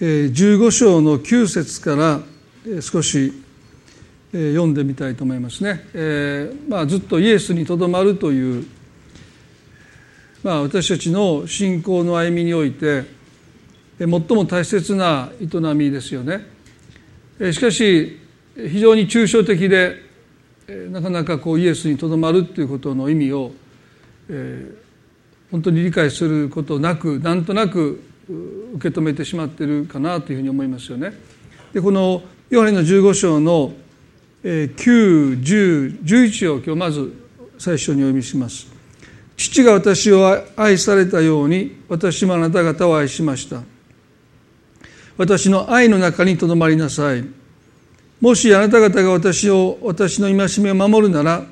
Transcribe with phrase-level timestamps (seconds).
[0.00, 2.20] 15章の9節から
[2.80, 3.34] 少し
[4.32, 5.84] 読んでみたいと思いますね。
[5.92, 8.66] えーまあ、ずっとイエスにとどまるという、
[10.42, 13.04] まあ、私たちの信仰の歩みにおいて
[13.98, 16.46] 最も大切な営みですよね。
[17.52, 18.18] しかし
[18.56, 19.96] 非常に抽象的で
[20.90, 23.52] なかなかこうイエスにとどまるということの意味を、
[24.30, 31.12] えー、本当に理解することなくなんとなく受け止めてしまっているかなというふうに思いますよね。
[31.72, 33.72] でこのヨハネの15章の
[34.42, 34.74] 9、
[35.40, 37.12] 10、11を今日まず
[37.58, 38.66] 最初にお読みします。
[39.36, 43.62] 父が私を愛されたように私もあなた方を愛しました。
[45.16, 47.24] 私の愛の中にとどまりなさい。
[48.20, 51.46] もしあなた方が私を私の戒めを守るなら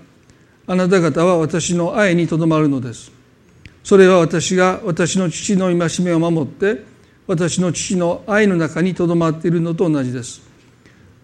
[0.67, 3.18] あなた方は私の愛にとどまるのです。
[3.89, 6.85] それは私が私の父の戒めを守って
[7.27, 10.43] 私の父の愛の中にとどまっているのと同じです。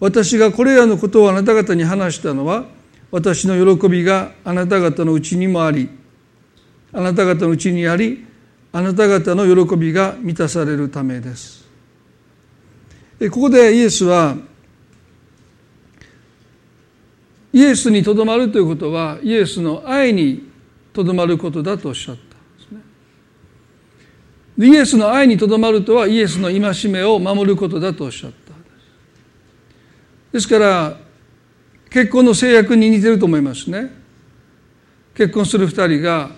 [0.00, 2.64] 私がこれらのことをあなた方に話したのは
[3.11, 5.91] 私の喜びがあなた方のうちにもあり
[6.91, 8.25] あなた方のうちにあり
[8.72, 11.66] あなた方の喜びが満たされるためです
[13.31, 14.38] ここでイエスは
[17.53, 20.48] イエスにとどまるということはイエスの愛に
[20.94, 22.23] とどまることだとおっしゃった
[24.56, 28.55] イエスの愛にとどまるとはイエスの戒めを守ることだとおっしゃった。
[30.33, 30.97] ですから
[31.91, 33.91] 結婚の制約に似てると思いますね。
[35.14, 36.30] 結婚する二人が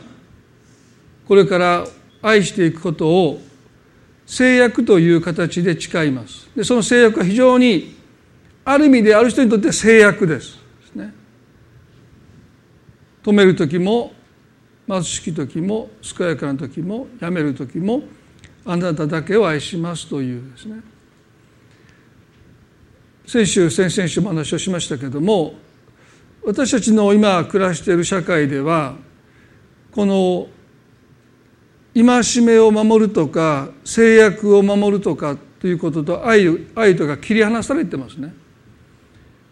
[1.26, 1.86] これから
[2.22, 3.40] 愛していくことを
[4.26, 6.48] 制約という形で誓います。
[6.56, 7.96] でその制約は非常に
[8.64, 10.66] ある意味である人にとって制約です。
[13.26, 14.12] 止める時も
[14.88, 18.02] 貧しき時も健やかな時もやめる時も
[18.64, 20.80] あなただけを愛しますというですね
[23.26, 25.54] 先週先々週も話をしましたけども
[26.44, 28.94] 私たちの今暮らしている社会では
[29.90, 30.48] この
[31.94, 36.46] 戒めを守るとか制約を守るとかということと愛
[36.76, 38.34] 愛とか切り離されてますね。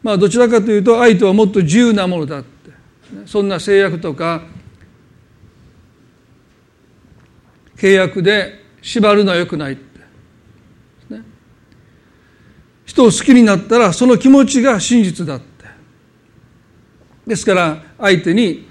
[0.03, 2.71] まあどちらかというと愛とはもっと自由なものだって
[3.25, 4.43] そんな制約とか
[7.85, 9.77] 契約で縛るのはよくない
[12.87, 15.45] 人を好きになったらその気持ちが真実だって。
[17.27, 18.67] ですから相手に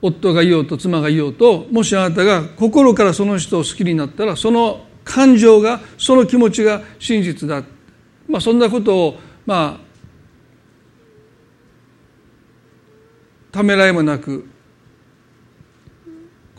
[0.00, 7.62] 夫がいようと妻がいようともしあなたが心からその人を好きになったらその感情がその気持ちが真実だ、
[8.28, 9.84] まあ、そんなことをまあ
[13.52, 14.48] ためらいもなく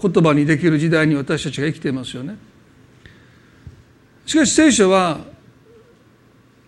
[0.10, 2.38] 言葉にできる時代に私たちが生きていますよね。
[4.26, 5.20] しかし聖書は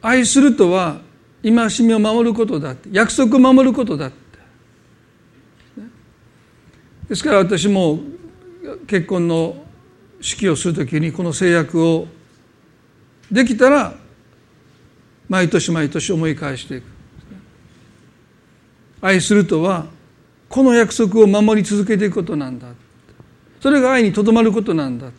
[0.01, 1.01] 愛するとは
[1.43, 1.51] 戒
[1.83, 4.17] めを守ることだって約束を守ることだって。
[7.09, 7.99] ですから私も
[8.85, 9.65] 結婚の
[10.19, 12.07] 式をするときにこの制約を
[13.31, 13.93] できたら
[15.29, 16.83] 毎年毎年思い返していく。
[19.01, 19.85] 愛するとは
[20.49, 22.67] この約束を守り続けていくことなんだ
[23.59, 25.11] それが愛にとどまることなんだ。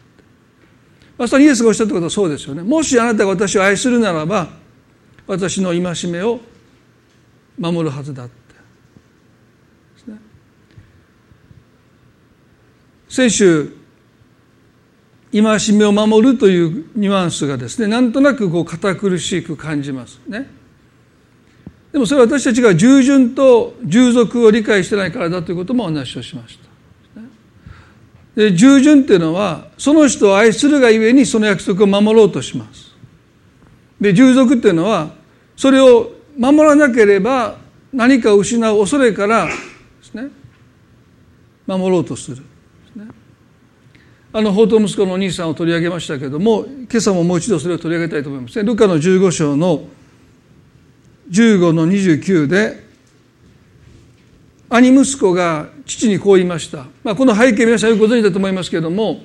[1.17, 2.63] まさにイエスがおっしゃったことはそうですよね。
[2.63, 4.49] もしあなたが私を愛するならば
[5.27, 6.41] 私の戒めを
[7.59, 8.35] 守るはずだって。
[10.11, 10.19] ね。
[13.09, 13.73] 先週
[15.33, 20.49] 戒めを守るというニュアンスがですねなんとなくこう堅苦しく感じますね。
[21.93, 26.68] でもそれは私たちが従順と従属を理解してないからだということもお話をしました。
[28.39, 32.95] で従順っていうのはその人を愛するがゆえにその約束を守ろうとします。
[34.01, 35.11] で従属っていうのは
[35.57, 37.57] それを守らなければ
[37.93, 39.53] 何かを失う恐れからで
[40.05, 40.29] すね
[41.67, 42.37] 守ろうとする。
[42.37, 43.09] す、ね。
[44.33, 48.57] あの法と息子のお兄さんを取り上げましたけども今朝ももう一度それを取り上げたいと思います。
[48.57, 49.83] ねルカの15章の
[51.29, 52.88] 15の29で
[54.71, 59.23] 兄息子が父にこう言いました、まあ、この背景皆さんよくご存知だと思いますけれども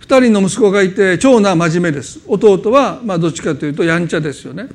[0.00, 2.20] 2人の息子がいて長男は真面目です。
[2.26, 4.68] 弟はまあどっちかというとやんちゃですよね。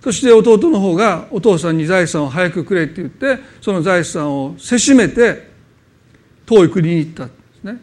[0.00, 5.50] そして弟の方がお父さんに財産を早くくれって言ってその財産をせしめて
[6.46, 7.80] 遠い国に行ったんですね。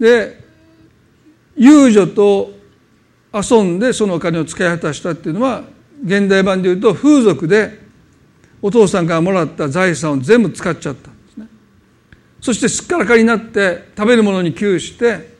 [0.00, 0.40] で
[1.56, 2.52] 遊女と
[3.32, 5.64] 遊んでそのお金を使い果たしたっていうのは
[6.02, 7.87] 現代版でいうと風俗で
[8.60, 11.46] お父さんからもらった財産を全部使っちゃったんですね。
[12.40, 15.36] そしてすっからかになって食べるものに窮して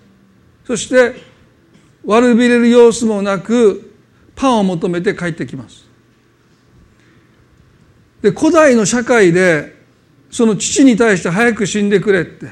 [0.65, 1.15] そして
[2.05, 3.95] 悪びれる様子もなく
[4.35, 5.87] パンを求めて帰ってきます
[8.23, 9.77] で古代の社会で
[10.31, 12.49] その父に対して早く死んでくれって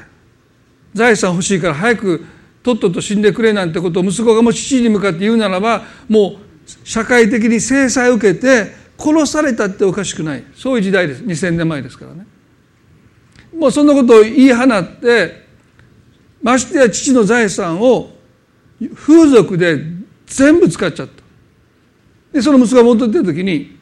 [0.93, 2.25] 財産欲しいから早く
[2.63, 6.37] とっとと死んでくれなんてことを息子がもし父に向かって言うならばもう
[6.83, 10.43] 社会的に制裁を受けて殺されたっておかしくない。
[10.55, 11.23] そういう時代です。
[11.23, 12.25] 2000年前ですからね。
[13.55, 15.47] もうそんなことを言い放って
[16.41, 18.11] ましてや父の財産を
[18.95, 19.81] 風俗で
[20.25, 21.23] 全部使っちゃった。
[22.33, 23.77] でその息子が戻ってる時に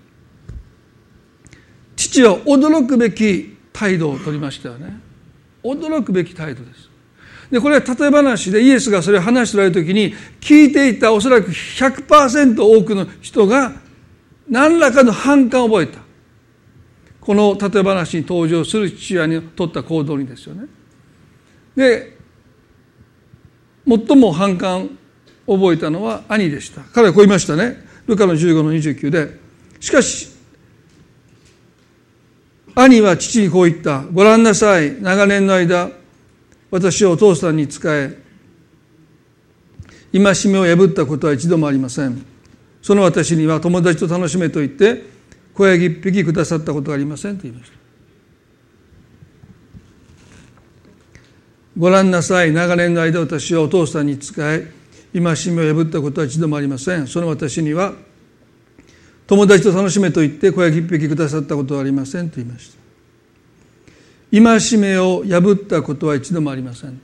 [1.96, 5.00] 父は驚くべき態度を取りましたよね。
[5.64, 6.90] 驚くべき態度です。
[7.52, 13.74] でこれは例え話でイエスがそれを話しておられる時に聞いていたおそらく100%多くの人が
[14.50, 16.00] 何らかの反感を覚えた。
[17.20, 20.68] この例え話に登場する父親に取った行動にですよね。
[21.76, 22.16] で
[23.88, 24.98] 最も反感
[25.48, 26.82] を覚えたのは兄でした。
[26.94, 27.84] 彼はこう言いましたね。
[28.06, 29.40] ルカの15の29で
[29.80, 30.30] しかし
[32.76, 34.04] 兄は父にこう言った。
[34.04, 35.02] ご覧なさい。
[35.02, 35.90] 長年の間
[36.70, 38.22] 私はお父さんに仕え
[40.12, 40.22] 戒
[40.52, 42.35] めを破ったことは一度もありません。
[42.86, 45.02] その私には友達と楽しめと言って
[45.56, 47.78] 小ヤギ一匹くださったことがありませんと言いました。
[51.76, 52.52] ご覧なさい。
[52.52, 54.72] 長年の間私はお父さんに仕え
[55.12, 55.22] 戒
[55.52, 57.08] めを破ったことは一度もありません。
[57.08, 57.94] その私には
[59.26, 62.78] 友達と楽しめと言って小ヤギ一匹くださったことはありませんと言いました。
[64.32, 67.02] 戒めを破ったことは一度もありません。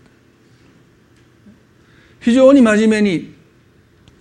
[2.19, 3.40] 非常に真面目に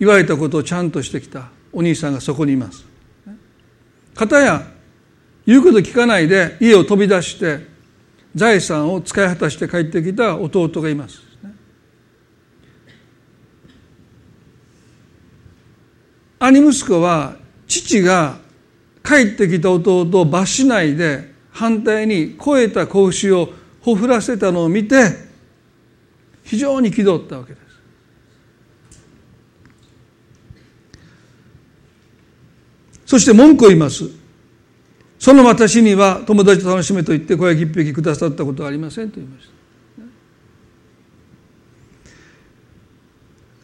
[0.00, 1.50] 言われたことをちゃんとしてきた。
[1.72, 2.84] お兄さんがそこにいます。
[4.16, 4.66] 片や
[5.46, 7.66] 言うこと聞かないで家を飛び出して
[8.34, 11.20] 財産を使い果たして帰ってきた弟がいます。
[16.38, 17.36] 兄息子は
[17.68, 18.38] 父が
[19.04, 23.50] 帰ってきた弟を罰しないで反対に超えた子牛を
[23.82, 25.28] ほふらせたのを見て
[26.42, 27.69] 非常に気取ったわけです。
[33.10, 34.04] そして文句を言います。
[35.18, 39.48] その私には友達と楽しめと言って小焼一匹くださったことはありませんと言いまし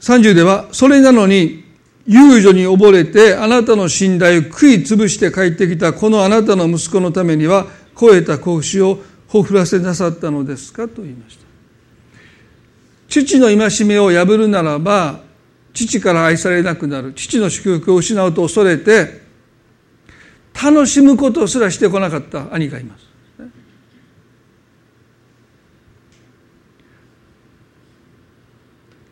[0.00, 0.12] た。
[0.12, 1.62] 30ではそれなのに
[2.08, 8.98] 遊女に溺れてあなたの信頼を食い潰して帰ってきたこのあなたの息子のためには超えた子牛を
[9.28, 11.44] ほふらせなさったのですかと言いました
[13.08, 15.20] 父の戒めを破るならば
[15.72, 19.25] 父から愛されなくなる父の祝福を失うと恐れて
[20.62, 23.06] 楽しむことすらしてこなかった兄がいます。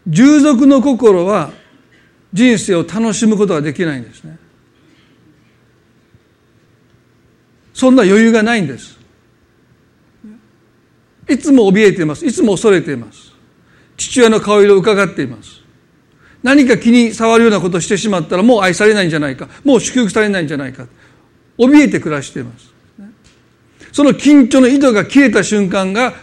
[0.06, 1.50] 従属の心は
[2.32, 4.38] 人生を楽しむことができないんですね。
[7.72, 8.98] そんな余裕がないんです。
[11.28, 12.26] いつも怯えています。
[12.26, 13.32] いつも恐れています。
[13.96, 15.62] 父親の顔色を伺っています。
[16.42, 19.48] 何か気に障るようなことをしてしまったらもう愛されないんじゃないか。
[19.64, 20.86] もう祝福されないんじゃないか。
[21.58, 22.72] 怯えて暮らしています。
[23.92, 26.14] その緊張の井戸が切れた瞬間が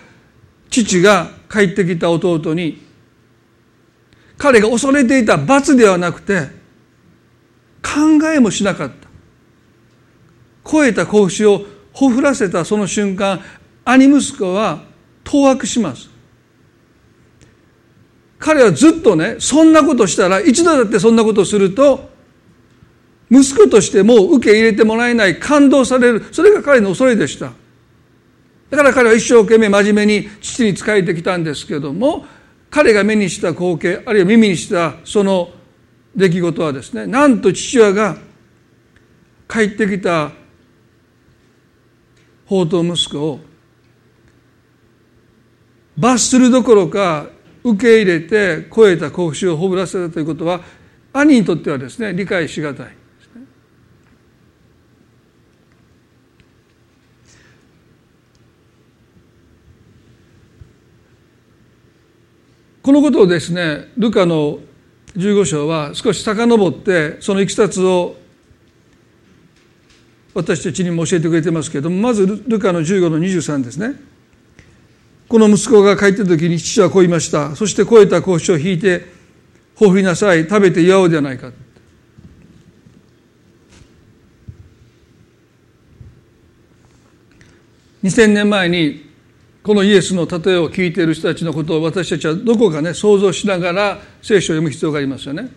[0.69, 2.81] 父が帰ってきた弟に
[4.37, 6.47] 彼が恐れていた罰ではなくて
[7.81, 8.95] 考えもしなかった。
[10.69, 13.41] 超えた子をほふらせたその瞬間
[13.83, 14.83] 兄息子は
[15.23, 16.09] 当惑します。
[18.37, 22.10] 彼はずっとねそんなことしたら一度だってそんなことすると
[23.31, 26.25] 息子としても受け入れてもらえない感動される。
[26.31, 27.53] それが彼の恐れでした。
[28.71, 32.25] だから彼は一生懸命真面目に父に仕えてきたんですけども
[32.69, 35.51] 彼が目にした光景あるいは耳にしたその
[36.15, 38.15] 出来事はですねなんと父親が
[39.49, 40.31] 帰ってきた
[42.45, 43.39] 宝刀息子を
[45.97, 47.27] 罰するどころか
[47.65, 50.61] 受け入れて超えた子牛をほぶらせたということは
[51.11, 53.00] 兄にとってはですね理解しがたい。
[62.91, 64.59] このことをですねルカの
[65.15, 68.17] 15章は少し遡ってそのいきさつを
[70.33, 73.95] 私たちにも教えてくれてますけれどもまずルカの15の23ですね。
[75.29, 77.55] この息子が帰った時に父はこう言いました。
[77.55, 79.05] そして肥えた子牛を引いて
[79.75, 81.53] ほふりなさい食べて祝おうではないか。
[88.03, 89.10] 2000年前に
[89.63, 95.51] このイエスの例えを聞いている人たちのことを私たちはどこかね想像しながら聖書を読む必要がありますよね。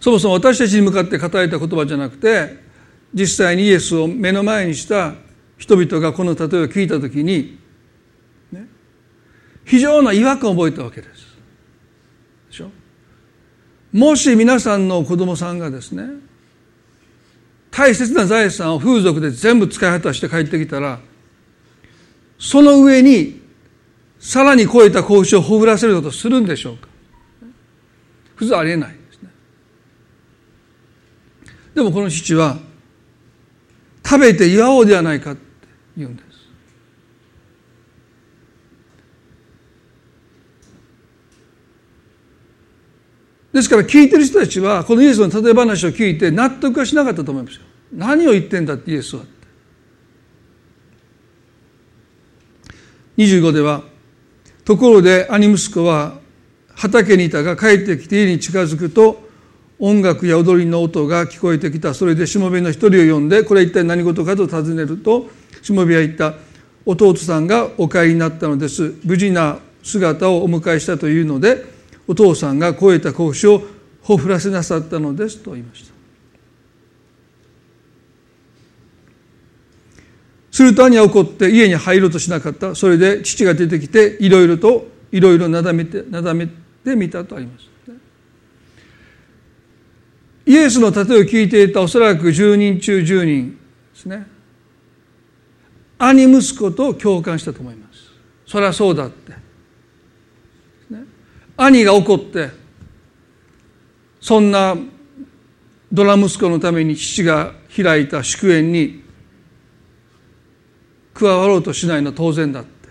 [0.00, 2.58] そもそも私たちに向かって語られた言葉じゃなくて
[3.12, 5.14] 実際にイエスを目の前にした
[5.58, 7.58] 人々がこの例えを聞いた時に、
[8.52, 8.66] ね、
[9.64, 11.36] 非常な違和感を覚えたわけです。
[12.50, 12.70] でしょ？
[13.92, 16.04] もし皆さんの子供さんがですね
[17.70, 21.00] 大切な財産を風俗で全部使い果たして帰ってきたら
[22.38, 23.40] その上に
[24.18, 26.88] さらに超えた交渉をほぐらせることするんでしょうか？
[28.34, 29.30] 普通ありえないですね。
[31.74, 32.58] でもこの父は
[34.04, 35.40] 食べて祝おうではないかって
[35.96, 36.26] 言うんです。
[43.52, 47.62] ですから聞いてる人たちはこのイエスの例え話を聞いて納得はしなかったと思いますよ。
[47.92, 49.22] 何を言ってんだってイエスは。
[53.16, 53.82] 25では
[54.64, 56.18] ところで兄息子は
[56.74, 59.26] 畑にいたが帰ってきて家に近づくと
[59.78, 65.26] 音楽や踊りの音が聞こえてきたそれでしもべの一人を呼んでこれ一体何事かと尋ねると
[65.62, 66.34] しもべは言った
[66.84, 68.94] 弟さんがお帰りになったのです。
[69.04, 71.64] 無事な姿をお迎えしたというので
[72.06, 73.62] お父さんが超えた格子を
[74.02, 75.95] ほふらせなさったのですと言いました。
[80.56, 82.74] すると兄は怒って家に入ろうとしなかった。
[82.74, 87.68] それで父が出てきていろいろといろいろなだめてなだめてみたとあります。
[90.46, 94.26] イエスの例えを聞いていたおそらく10人中10人ですね。
[95.98, 98.10] 兄息子と共感したと思います。
[98.46, 99.32] そりゃそうだって、
[100.88, 101.04] ね、
[101.58, 102.48] 兄が怒って
[104.22, 104.74] そんな
[105.92, 109.04] ドラ息子のために父が開いた祝宴に
[111.16, 112.88] 加わろうとしないのは当然だって、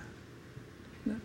[1.09, 1.15] ね、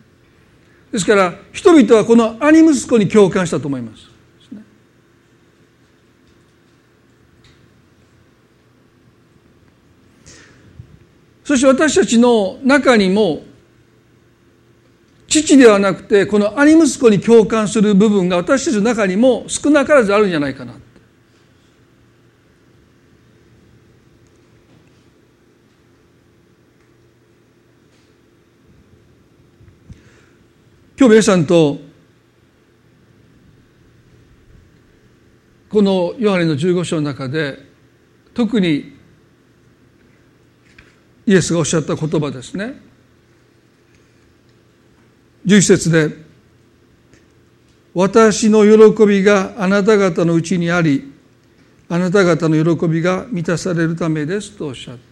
[0.91, 4.11] ですから人々はこの兄息子に共感したと思います。
[11.43, 13.41] そして私たちの中にも
[15.27, 20.75] 父ではなくてこの兄息子に共感する部分が私たちの中にも少なからずあるんじゃないかな。
[31.01, 31.79] 今日皆さんと
[35.67, 37.57] このヨハネの15章の中で
[38.35, 38.95] 特に
[41.25, 42.79] イエスがおっしゃった言葉ですね。
[45.47, 46.15] 11節で
[47.95, 51.11] 「私の喜びがあなた方のうちにあり
[51.89, 55.10] あなた方の喜びが満たされるためです」とおっしゃった。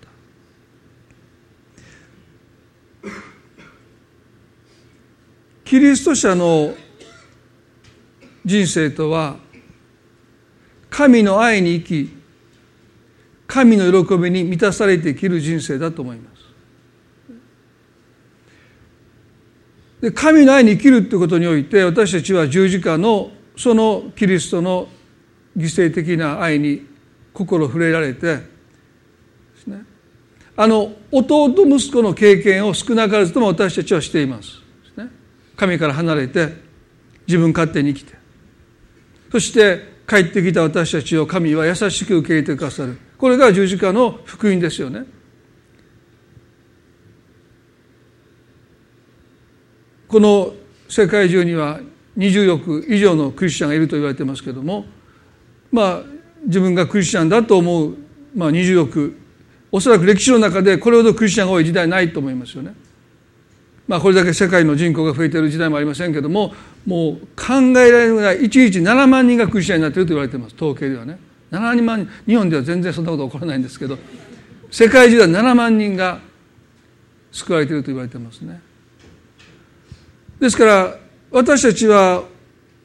[5.70, 6.74] キリスト者の
[8.44, 9.36] 人生とは
[10.90, 12.18] 神の愛に生き
[13.46, 16.42] 神の喜びに満たされて生きる人生だと思います。
[20.02, 24.88] で神の愛に生きるということにおいて私たちは十字架のそのキリストの
[25.56, 26.88] 犠牲的な愛に
[27.32, 28.42] 心触れられてで
[29.56, 29.84] すね
[30.58, 34.68] あの弟息子の経験を少なからずとも私たちはしています。
[35.60, 36.54] 神から離れて
[37.28, 38.18] 自分勝手に生きて
[39.30, 45.04] そして帰ってきた私たちを神は優しく受け入れてくださるこれが十字架の福音ですよね。
[50.08, 50.54] この
[50.88, 51.82] 世界中には
[52.18, 54.86] 20億以上のクリスチャンがいると言われてますけども
[55.72, 56.04] まあ
[56.46, 57.98] 自分がクリスチャンだと思う、
[58.34, 59.16] まあ、20億
[59.72, 62.74] おそらく歴史の中でこれほどクリスチャンが多い時代ないと思いますよね。
[63.90, 66.54] まあこれだけ世界の人口が増えている時代もありませんけども
[66.86, 71.20] もう考えられるぐらい1日7万人がクリスチャンになっていると言われています統計ではね。
[71.52, 73.98] 7万人日本では全然そんなこと起こらないんですけど
[74.70, 76.20] 世界中では7万人が
[77.32, 78.62] 救われていると言われてますね
[80.40, 80.96] ですから
[81.32, 82.24] 私たちは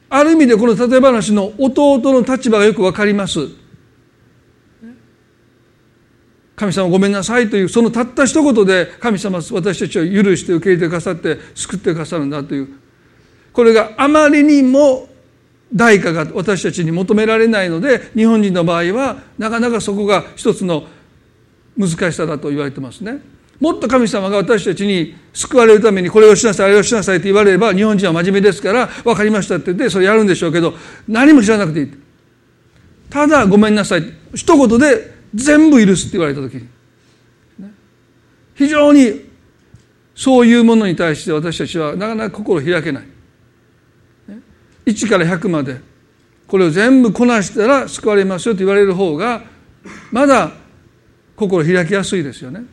[0.09, 3.39] ある意味でこの例え話の弟の立場がよく分かります
[6.55, 12.69] 神様ごめんなさいというそのたった一言で神様私たちを許して受け入れてくださって救ってくださるんだという。
[13.51, 15.07] これがあまりにも
[15.73, 20.85] 代価が私たちに求められないので日本人の場合はなかなかそこが一つの
[21.77, 23.19] 難しさだと言われてますね。
[23.59, 30.73] もっと神様が私たちに救われるためにこれをしなさいあれをしなさいと言われれば日本人は真面目ですから分かりましたって言ってそれやるんでしょうけど
[31.07, 31.91] 何も知らなくていい。
[33.09, 34.03] ただごめんなさい。
[34.33, 36.55] 一言で全部許すって言われた時。
[36.55, 36.69] に
[38.55, 39.25] 非常に
[40.15, 43.03] そういうものに対して私たちはなかなか心開けない。
[44.85, 45.81] 1から100まで
[46.47, 49.43] これを全部こなしたら救われますよと言われる方が
[50.11, 50.51] まだ
[51.35, 52.63] 心開きやすいですよね。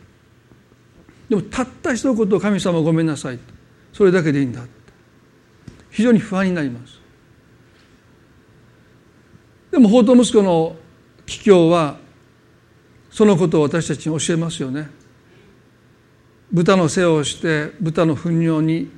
[1.29, 3.39] でもたった一言神様ごめんなさい。
[3.93, 4.63] それだけでいいんだ。
[5.91, 7.01] 非常に不安になります。
[9.73, 10.77] でも法と息子の
[11.27, 11.97] 帰郷は
[13.13, 14.89] そのことを私たちに教えますよね。
[16.51, 18.91] 豚の世話をして豚の糞尿に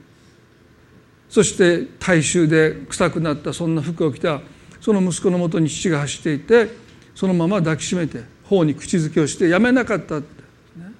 [1.29, 4.41] そして大衆で臭くなったそんな服を着た
[4.81, 6.69] その息子のもとに父が走っていて
[7.15, 10.19] そのまま抱きしめて頬に口づけをしてやめなかった。
[10.19, 10.43] って、
[10.79, 10.93] ね、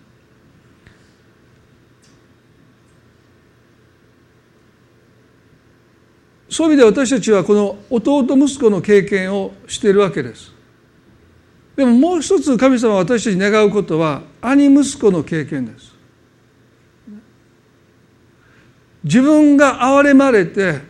[6.49, 10.54] そういう意味で私たちはこの弟息子の経験をしているわけです。
[11.77, 15.95] でももう一つ神様は私たちに願うことは兄息子の経験です
[19.03, 20.81] 自分が憐れまれて、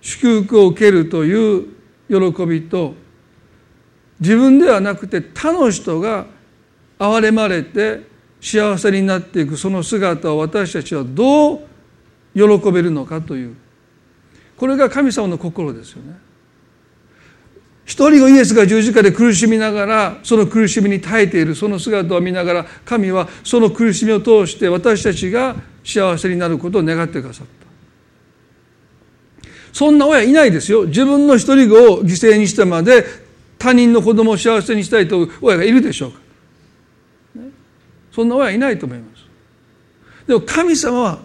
[0.00, 1.66] 祝福を受けるという
[2.08, 2.94] 喜びと
[4.20, 6.26] 自分ではなくて他の人が
[6.98, 8.06] 憐れまれて
[8.40, 11.60] 幸せになっていくその姿を私たちはどう
[12.34, 13.56] 喜べるのかという
[14.56, 16.29] これが神様の心ですよね。
[17.90, 27.46] 一人のイエスが十字架で苦しみながらその苦しみに耐えているその姿を見ながら神はその苦しみを通して私たちが幸せになることを願ってくださっ
[29.40, 29.42] た。
[29.72, 30.84] そんな親いないですよ。
[30.84, 33.04] 自分の一人子を犠牲にしてまで
[33.58, 36.18] 他人の子供を幸せにしたいという親がいるでしょうか、
[38.12, 39.24] そんな親いないと思います。
[40.28, 41.18] でも神様は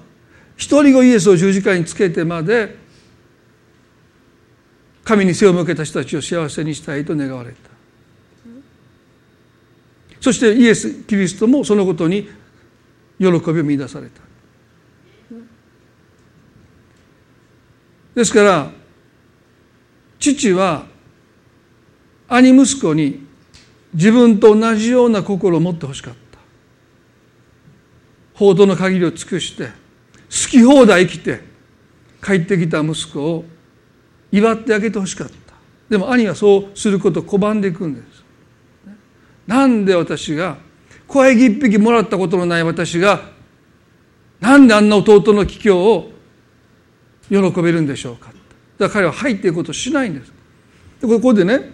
[0.58, 2.84] 一人子イエスを十字架につけてまで
[5.06, 7.56] 神に背を向けた人たちを幸せにしたいと願われた。
[10.20, 12.28] そしてイエス・キリストもそのことに
[13.20, 14.22] 喜びを見出された。
[18.16, 18.72] ですから
[20.18, 20.88] 父は
[22.28, 23.28] 兄息子に
[23.94, 26.40] 自分と同じような心を持ってほしかった。
[28.34, 29.72] 報道の限りを尽くして好
[30.50, 31.42] き放題生きて
[32.24, 33.46] 帰ってきた息子を
[34.36, 35.34] 祝ってあげてほしかった。
[35.90, 38.06] でも兄はそうすることを拒んでいくんです。
[39.48, 40.58] なんで私が
[41.08, 43.22] 小ヤギ一匹もらったことのない私が
[44.40, 46.12] なんであんな弟の帰郷を
[47.30, 48.34] 喜べるんでしょうか。
[48.78, 50.34] だから彼は入っていくことをしないんです。
[51.02, 51.72] でここでね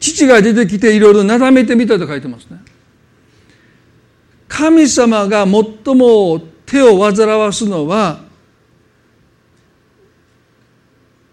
[0.00, 2.58] 父が出てきていろいろなだめてみたと書いてますね。
[4.48, 8.27] 神様が最も手を煩わすのは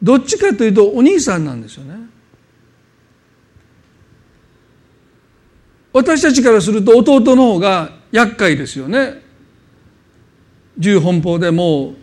[0.05, 1.95] どっちかというとお兄さんなんですよね。
[5.91, 9.23] 私たちからすると弟の方が厄介ですよね。
[10.77, 11.95] 自由奔放でもう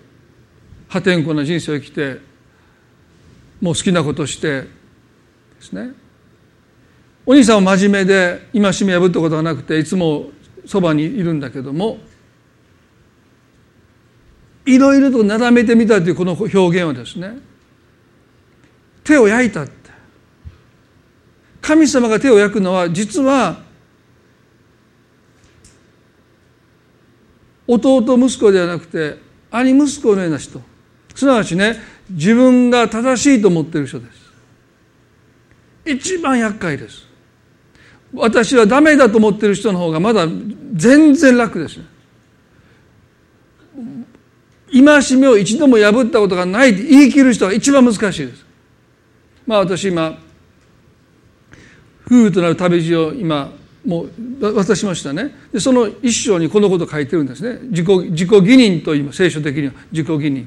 [0.88, 2.18] 破天荒な人生を生きて
[3.60, 4.68] もう好きなことしてで
[5.60, 5.92] すね。
[7.24, 10.30] お兄さんは真面目で戒め破ったことがなくていつも
[10.66, 11.98] そばにいるんだけども
[14.66, 17.51] いろいろとなだめてみたというこの表現はですね
[19.04, 19.72] 手を焼いたって。
[21.60, 23.60] 神様が手を焼くのは実は
[27.66, 29.16] 弟息子ではなくて
[29.50, 30.60] 兄息子のような人。
[31.14, 31.76] すなわちね
[32.10, 34.22] 自分が正しいと思ってる人です。
[35.84, 37.06] 一番厄介です。
[38.14, 40.26] 私はダメだと思ってる人の方がまだ
[40.74, 41.80] 全然楽です。
[44.72, 48.51] 戒めを一度も破ったことがないって言い切る人が一番難しいです。
[49.46, 50.18] まあ私今
[52.06, 53.52] 夫婦となる旅路を今
[53.84, 54.06] も
[54.40, 55.34] う渡しましたね。
[55.52, 57.58] でその一章にこのこと書いてるんですね。
[57.70, 59.18] 自己自己義認と言います。
[59.18, 59.72] 聖書的には。
[59.90, 60.46] 自己義認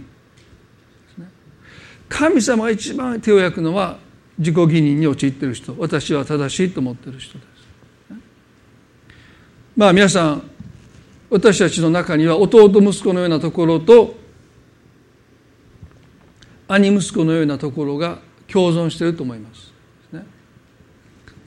[2.08, 3.98] 神様が一番手を焼くのは
[4.38, 5.76] 自己義認に陥っている人。
[5.78, 8.16] 私は正しいと思ってる人です。
[9.76, 10.50] まあ皆さん
[11.30, 14.16] 私たちの中には弟息子のようなところと
[16.68, 18.20] 兄息子のようなところが
[18.52, 19.74] 共存していると思います。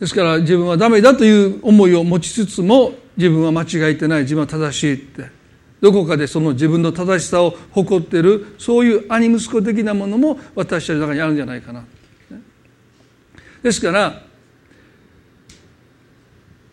[0.01, 5.39] ですから自分はダメだという思いを持ちつつも自分は間違えてない自分は正しいって。
[5.81, 11.85] どこかでその自分の正しさを誇っているそういう兄息子的なものも私たちの中にあるんじゃないかな。
[13.63, 14.23] ですから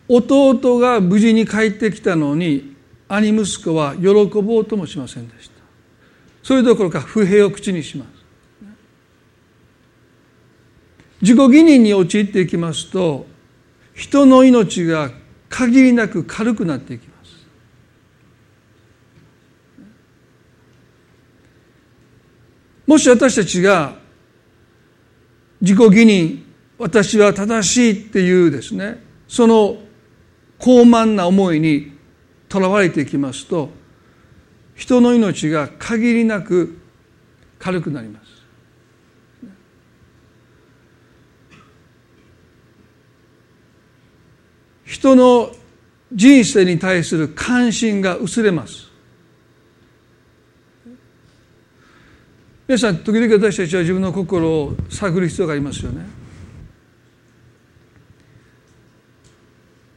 [0.08, 2.76] 弟が無事に帰ってきたのに
[3.08, 4.06] 兄息子は喜
[4.40, 5.54] ぼうともしませんでした。
[6.42, 8.15] それどころか不平を口にします。
[11.20, 13.26] 自己義認に陥っていきますと
[13.94, 15.10] 人の命が
[15.48, 17.46] 限りなく軽くなっていきます
[22.86, 23.96] もし私たちが
[25.60, 26.44] 自己義認
[26.78, 29.78] 私は正しいっていうですねその
[30.58, 31.92] 高慢な思いに
[32.48, 33.70] とらわれていきますと
[34.74, 36.78] 人の命が限りなく
[37.58, 38.25] 軽くなります。
[44.86, 45.52] 人の
[46.12, 48.86] 人生に対する関心が薄れます。
[52.68, 56.06] 皆さん時々私たちは自分の心を探る必要がありますよね。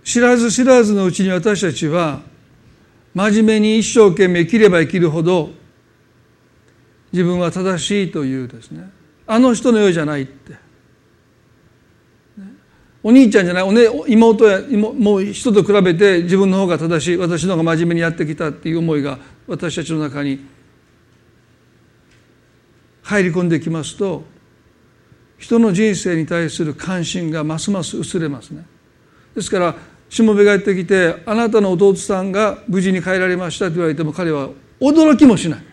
[0.03, 2.21] 知らず知らずのうちに私たちは
[3.13, 5.51] 真面目に一生懸命生きれば生きるほど
[7.11, 8.89] 自分は正しいというですね
[9.27, 10.55] あの人のようじゃないって
[13.01, 20.39] お兄ちゃんじゃないお、ね、妹やもう人と比べて自分の方が正しい私の方が真面目にやってきたっていう思いが私たちの中に
[23.03, 24.23] 入り込んできますと
[25.37, 28.65] 人の人生に対する関心がますます薄れますね。
[29.33, 29.75] ですから
[30.09, 34.49] しもべがやってきてあなたの弟さんが無事に帰られましたと言われても彼は
[34.81, 35.63] 驚きもしない。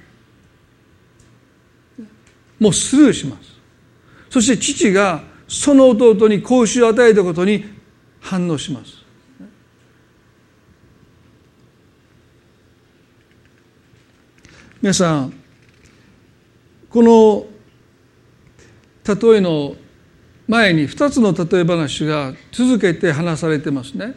[2.60, 3.56] もうスルーします。
[4.30, 7.64] そして父がその弟に子牛を与えたことに
[8.20, 9.04] 反応します。
[14.82, 15.32] 皆さん
[16.90, 17.46] この
[19.04, 19.74] 例えの
[20.46, 24.14] 前に2つの例え話が続けて話されてますね。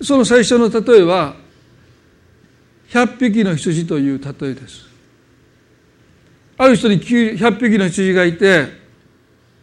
[0.00, 1.36] その最初の例えは
[2.90, 4.88] 100匹の羊という例えです。
[6.56, 8.77] ある人に100匹の羊がいて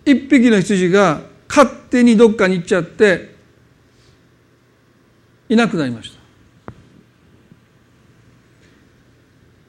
[0.05, 3.35] 1匹の羊が勝手にどっかに行っちゃって
[5.49, 6.19] いなくなりました。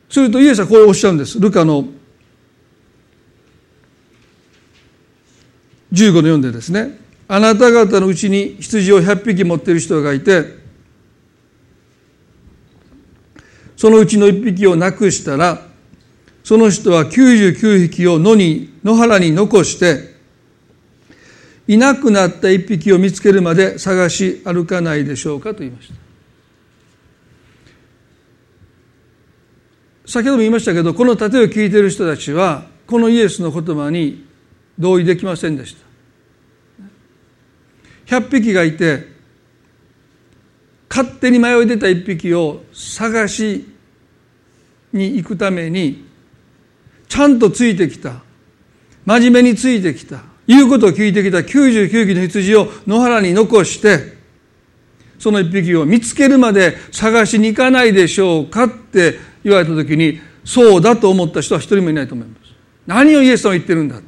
[0.09, 1.38] するとイエスはこうおっしゃるんです。
[1.40, 1.85] ルカの
[5.92, 6.99] 15の4でですね。
[7.29, 10.44] あなた方のうちに羊を100匹持っている人がいて
[13.77, 15.61] そのうちの1匹をなくしたら
[16.44, 20.16] その人は99匹を野に野原に残して
[21.69, 25.95] いなくなった1匹を見つけるまで探し歩かないでしょうかと言いました。
[30.07, 34.25] 先ほども言いましたけどこの例えを聞いている人たちはこのイエスの言葉に
[34.79, 35.87] 同意できませんでした。
[38.19, 39.09] 100匹がいて
[40.89, 43.67] 勝手に迷い出た1匹を探し
[44.93, 46.07] に行くために
[47.09, 48.23] ちゃんとついてきた。
[49.05, 50.23] 真面目についてきた。
[50.47, 54.17] 言うことを聞いてきた99匹の羊を野原に残して
[55.19, 62.55] その1匹を見つけるまで探しに行かないでしょうかって言われた時にそうだと思った人は一人もいないと思います。
[62.87, 64.07] 何をイエスさんは言ってるんだって、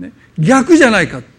[0.00, 1.38] ね、逆じゃないかって。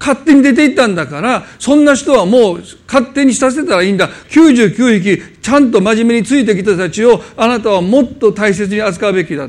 [0.00, 4.08] 勝手に出ていったんだからそんな人はもう勝手にさせたらいいんだ。
[4.28, 9.48] 99匹ちゃんと真面目についてきた人たちをあなたはもっと大切に扱うべきだ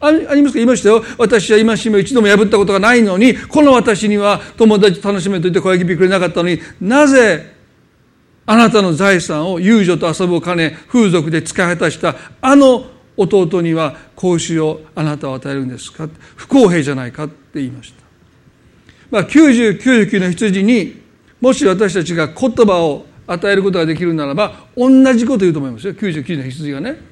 [0.00, 0.54] ありますか？
[0.54, 1.04] 言いましたよ。
[1.18, 7.54] 私は今しめ一度も破ったことがないのにこの私には友達楽しめと言って声響くれなかったのになぜ
[8.46, 12.86] あなたの財産を遊女と遊ぶお金風俗で使い果たしたあの
[13.16, 16.08] 弟には子牛をあなたは与えるんですか？
[16.36, 18.00] 不公平じゃないかって言いました。
[19.10, 21.02] まあ、99匹の羊に
[21.40, 25.94] もし私たちが言葉を与えることができるならば同じこと言うと思いますよ。
[25.94, 27.09] 99の羊がね。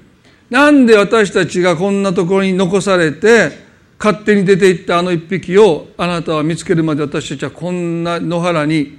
[0.51, 3.51] なんで私たちがこんなところに残されて
[3.99, 8.99] 勝手に出ていったあの一匹をあなたは見つけるまで私たちはこんな野原に、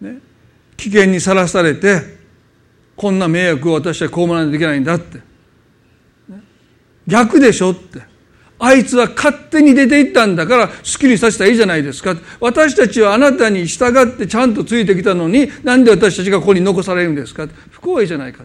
[0.00, 0.18] ね、
[0.76, 2.20] 危険にさらされて
[2.96, 5.20] こんな迷惑を私は被らないといけないんだって。
[7.06, 8.02] 逆でしょって。
[8.58, 12.14] あいつは勝手に出ていったんだから好きにさせたらいいじゃないですか。
[12.40, 18.44] 私たちはあなたに従ってちゃんとついてきたのに、なんで私たちがここに残されるんですか不公平じゃないか。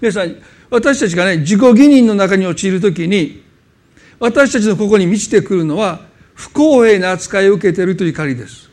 [0.00, 0.34] 皆さん、
[0.70, 3.42] 私たちがね、自己義認の中に陥るときに、
[4.18, 6.00] 私たちのここに満ちてくるのは、
[6.34, 8.70] 不公平な扱いを受けているという怒りです。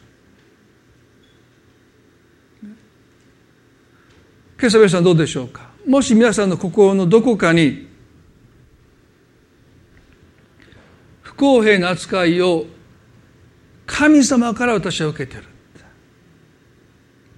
[4.60, 5.72] 今朝皆さんどうでしょうか？
[5.88, 7.88] もし皆さんの心のどこかに
[11.24, 12.68] 不公平な扱いを
[13.88, 15.46] 神様から私は受けてる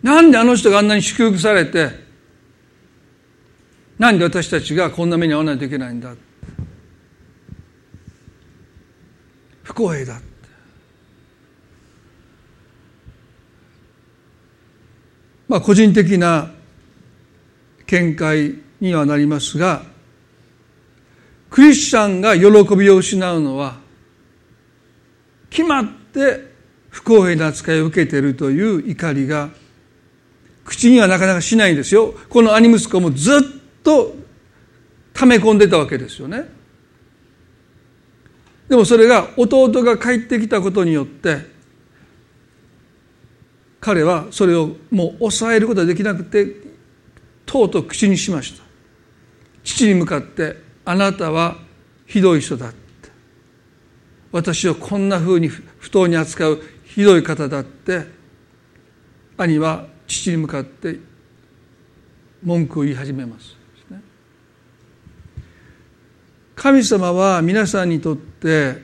[0.02, 2.03] なんであの人があんなに祝福されて
[4.04, 6.14] なんで私たちがこんな目に遭わないといけないんだ？
[9.64, 10.20] 不公平だ
[15.48, 16.52] まあ個人的な
[17.86, 19.84] 見解にはなりますが
[21.50, 23.78] クリスチャンが喜びを失うのは
[25.50, 26.52] 決まって
[26.90, 29.52] 不公平な扱いを受けているという怒りが
[30.66, 32.14] 口にはなかなかしないんですよ。
[32.28, 34.16] この兄息子もずっとと
[35.14, 36.46] 溜め込んでたわけですよね。
[38.70, 41.46] でもそれが弟が帰ってきたことによって
[43.80, 46.48] 彼はそれをもう抑えることができなくて
[47.46, 48.64] とうとう口にしました。
[49.64, 51.58] 父に向かって「あなたは
[52.06, 52.78] ひどい人だ」って。
[54.32, 58.24] 私をこんなふうに不当に扱うひどい方だって。
[59.38, 61.00] 兄は父に向かって
[62.44, 63.63] 文句を言い始めます。
[66.56, 68.84] 神様は皆さんにとって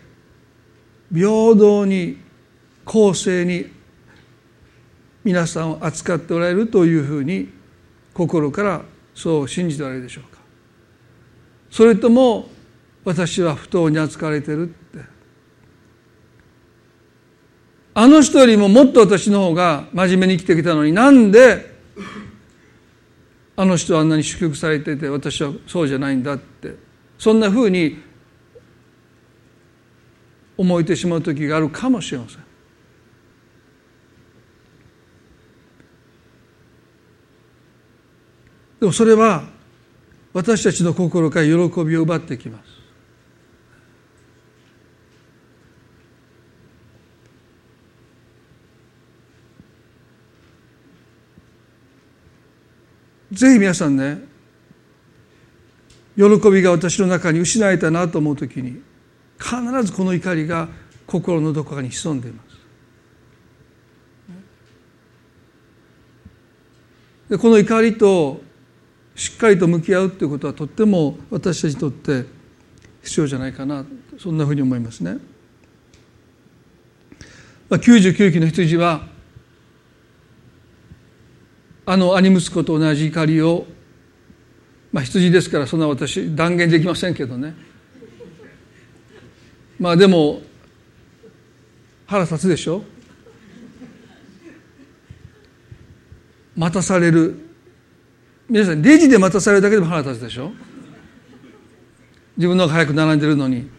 [1.14, 2.18] 平等に
[2.86, 3.72] 公正に
[5.24, 7.50] 皆さんを扱っておられるというふうに
[8.14, 8.82] 心から
[9.14, 10.40] そう信じておられるでしょうか。
[11.70, 12.50] それとも
[13.04, 14.80] 私は不当に扱われてるって。
[17.94, 21.76] あの人よりももっと私の方が真面目に生きてきたのになんで
[23.56, 26.89] あの人はあんなに祝福されてて私はそうじゃないんだって。
[27.20, 27.98] そんなふうに
[30.58, 32.44] 思えてしまう時があるかもしれません。
[38.80, 39.44] でもそれは
[40.32, 42.80] 私たちの心から喜びを奪ってきます。
[53.34, 54.29] ぜひ皆さんね
[56.20, 58.82] 喜びが私の中に失えたなと思う時に
[59.40, 60.68] 必ずこの怒りが
[61.08, 62.50] 心のどこかに潜んでいます
[67.30, 68.42] でこの怒りと
[69.16, 72.26] しっかりと向き合うということはとっても私たちにとって
[73.02, 73.86] 必要じゃないかな
[74.18, 75.18] そんなふうに思いますね。
[77.70, 79.08] 99期の羊は
[81.86, 83.66] あの兄息子と同じ怒りを、
[84.92, 87.54] まあ、羊ですからそんな私断言できませんけどね。
[89.80, 90.42] まあでも
[92.08, 92.84] 腹立つでしょ？
[96.56, 97.40] 待たされる。
[98.50, 100.52] 皆さんレジで待たされるだけでも腹立つでしょ？
[102.36, 103.70] 自分の方が早く並んでるのに。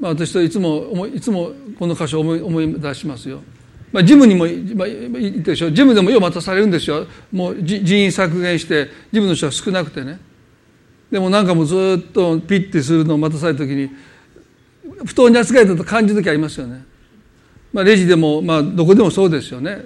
[0.00, 3.42] まあ私といつもいつもこの箇所を思い思い出しますよ。
[3.92, 7.06] まあ、ジムにも、まあ、言ってでしょジムでもよう待たされるんですよ。
[7.30, 10.18] もう人員削減してジムの人は少なくてね。
[11.10, 13.90] でもなんかもうずっとピッてするのを待たされた時に
[15.04, 16.84] 不当に扱いだと感じる時ありますよね、
[17.70, 19.84] まあ、レジでも、まあ、どこでもそうですよね。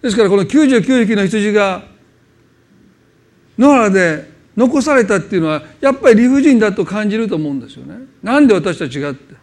[0.00, 1.84] ですからこの99匹の羊が
[3.58, 8.06] 野原で残されたっていうのはやっぱり理不尽だと感じると思うんですよね。
[8.22, 9.34] なんで私たちがって。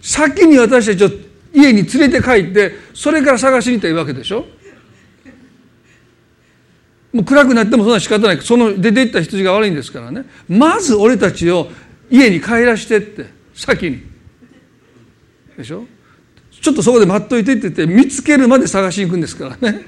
[0.00, 4.46] 先に私たちを家に連れて帰ってそれから探しに行ったいいわけでしょ？
[7.12, 8.40] もう暗くなってもそんな仕方ない。
[8.40, 10.24] その出て行った羊が悪いんですからね。
[10.48, 11.68] まず俺たちを
[12.08, 14.02] 家に帰らしてって先に。
[15.56, 15.86] でしょ？
[16.60, 19.82] ちょっとそこで待っといてって言って見つけるまで探しに行くんですからね。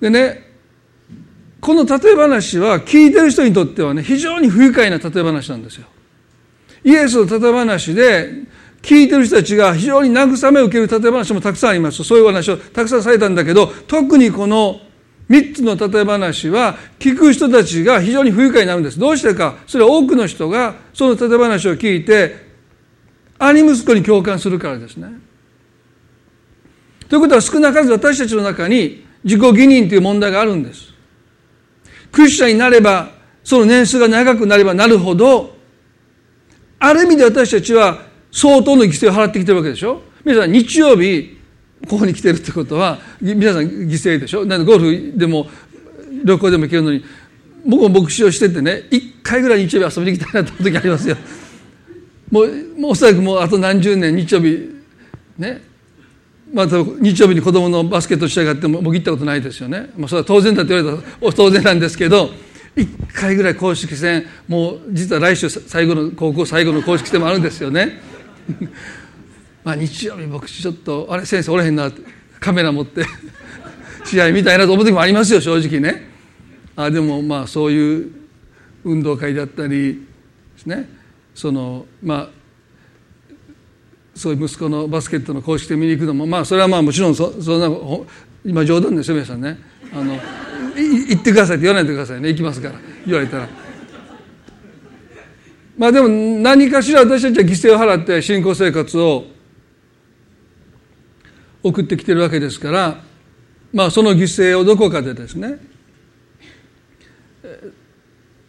[0.00, 0.46] でね
[1.60, 5.86] この例え話は聞いてる人にとってはね非常に不愉快な例え話なんですよ。
[6.84, 8.30] イエスの例え話で
[8.82, 14.80] 聞いてる人たちが非常に慰めを受ける例え話もたくさんありますそういう話をたくさんされたんだけど特にこの
[15.28, 22.48] 3つの例え話は聞く人たちが非常に不愉快になるんですどうしてかそれは多くの人がその例え話を聞いて
[23.38, 25.08] 兄息子に共感するからですね。
[27.08, 30.92] ということは少なからず私たちの中に自己義認という問題があるんです。
[32.10, 33.10] クリスチャンになれば
[33.44, 35.56] その年数が長くなればなるほど
[36.78, 40.02] ある意味で私たちは相当の犠牲を払ってきてるわけでしょ？
[40.24, 41.38] 皆さん日曜日
[41.88, 44.44] ここに来てるってことは皆さん犠牲でしょ？
[44.44, 45.46] なんでゴルフでも
[46.24, 47.04] 旅行でも行けるのに
[47.66, 51.16] 僕も牧師をしててね一回ぐらい日曜日遊びに行きたいなと思う時ありますよ。
[52.30, 52.46] もう
[52.78, 54.70] もうおそらくもうあと何十年日曜日
[55.38, 55.62] ね？
[56.52, 62.30] また日曜日に子供のバスケット試合があっても僕行ったことないですよね、まあ、それは当然だって言われたら当然なんですけど
[62.74, 68.00] 一回ぐらい公式戦もう実は来週最後の高校最後の公式戦もあるんですよね。
[69.64, 71.90] まあ日曜日僕ちょっとあれ先生おれへんな
[72.40, 73.04] カメラ持って
[74.04, 76.08] 試合見たいなと思う時もありますよ正直ね。
[76.76, 78.10] あでもまあそういう
[78.84, 79.98] 運動会だったりで
[80.58, 80.88] すね。
[81.34, 82.28] そのまあ
[84.14, 87.70] そういう息子のバスケットの公式で見に行くのもまあそれはまあもちろんそそんな
[88.44, 89.58] 今冗談ですよ皆さんね。
[89.92, 90.18] あの
[90.76, 92.28] 行ってくださいって言わないでくださいね。
[92.28, 92.74] 行きますから。
[93.06, 93.48] 言われたら。
[95.78, 99.24] まあでも何かしら私たちは犠牲を払って信仰生活を
[101.62, 103.00] 送ってきてるわけですから
[103.72, 105.58] まあその犠牲をどこかでですね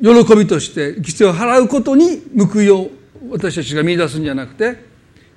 [0.02, 2.90] 喜びとして犠牲を払うことに報いを
[3.30, 4.84] 私たちが見出すんじゃなくて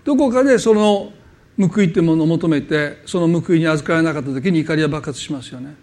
[0.05, 1.13] どこかでその
[1.59, 5.75] 報いというものを求めてその報いに預からなかった時に怒りは爆発しますよね。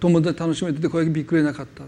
[0.00, 1.84] 友達楽しめてて声びっくれなかった。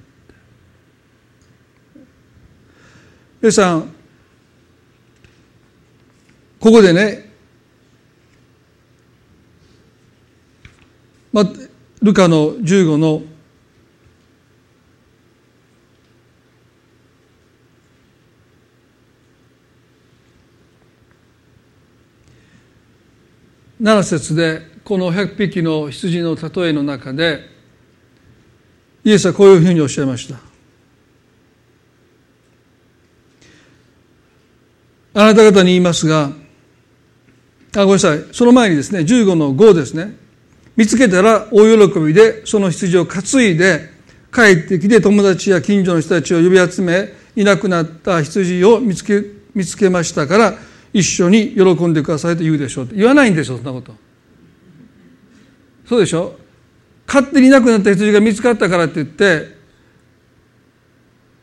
[3.46, 3.94] 皆さん
[6.59, 7.30] ここでね、
[11.32, 11.44] ま、
[12.02, 13.22] ルカの15の
[23.80, 27.42] 7節でこの100匹の羊の例えの中で
[29.04, 30.55] イエスはこういうふうにおっしゃいました。
[35.18, 36.31] あなた方に言いますが
[37.74, 38.24] あごめんなさい。
[38.33, 40.14] その前にですね15の5ですね。
[40.76, 43.88] 見つけたら大喜びでその羊を担いで
[44.31, 49.24] 帰ってきて友達や近所の人たちを呼び集めいなくなった羊を見つけ
[49.55, 50.55] 見つけましたから
[50.92, 53.94] 一緒に喜んでくださいと言うでしょう言わないんですよそんなこと。
[55.88, 56.37] そうでしょ？
[57.07, 59.57] 勝手にいなくなった羊が見つかったからって言って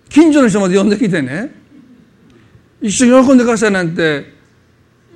[0.09, 1.62] 近所の人まで呼んできてね。
[2.83, 4.25] 一緒に喜んでくださいなんて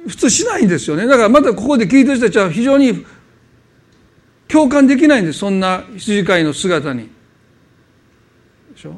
[0.07, 1.05] 普通しないんですよね。
[1.05, 3.05] だからまたここで聞いてる人たちは非常に
[4.47, 7.09] 共感できないんですそんな羊飼いの姿に。
[8.73, 8.95] でしょ？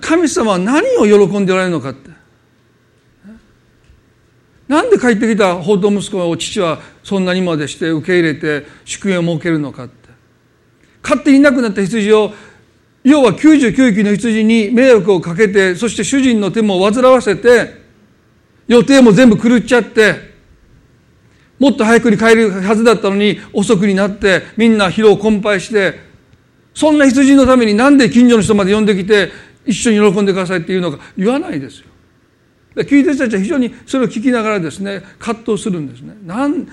[0.00, 2.10] 神様は何を喜んでおられるのかって。
[4.66, 10.08] なんで帰ってきた宝刀息子を父はそんなにまでして受け入れて祝宴を設けるのかって。
[11.02, 12.32] 勝手にいなくなった羊を
[13.08, 17.74] 要は99匹の羊に迷惑をかけてそして主人の手も煩わせて
[18.66, 20.28] 予定も全部狂っちゃって
[21.58, 25.98] もっと早くに帰るはずだったのに遅くになってみんな疲労困憊して
[26.74, 29.30] そんな羊のためになんで近所の人まで呼んできて
[29.64, 31.86] 一緒に喜んでくださいっていうのか言わないですよ。
[32.76, 36.14] 聞いてる人たちは非常にそれを聞きながらですね葛藤するんですね。
[36.24, 36.66] 何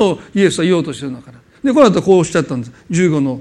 [0.00, 1.40] をイエスは言おうとしてるのかな。
[1.62, 2.72] でこの後こうおっしゃったんです。
[2.90, 3.40] 15の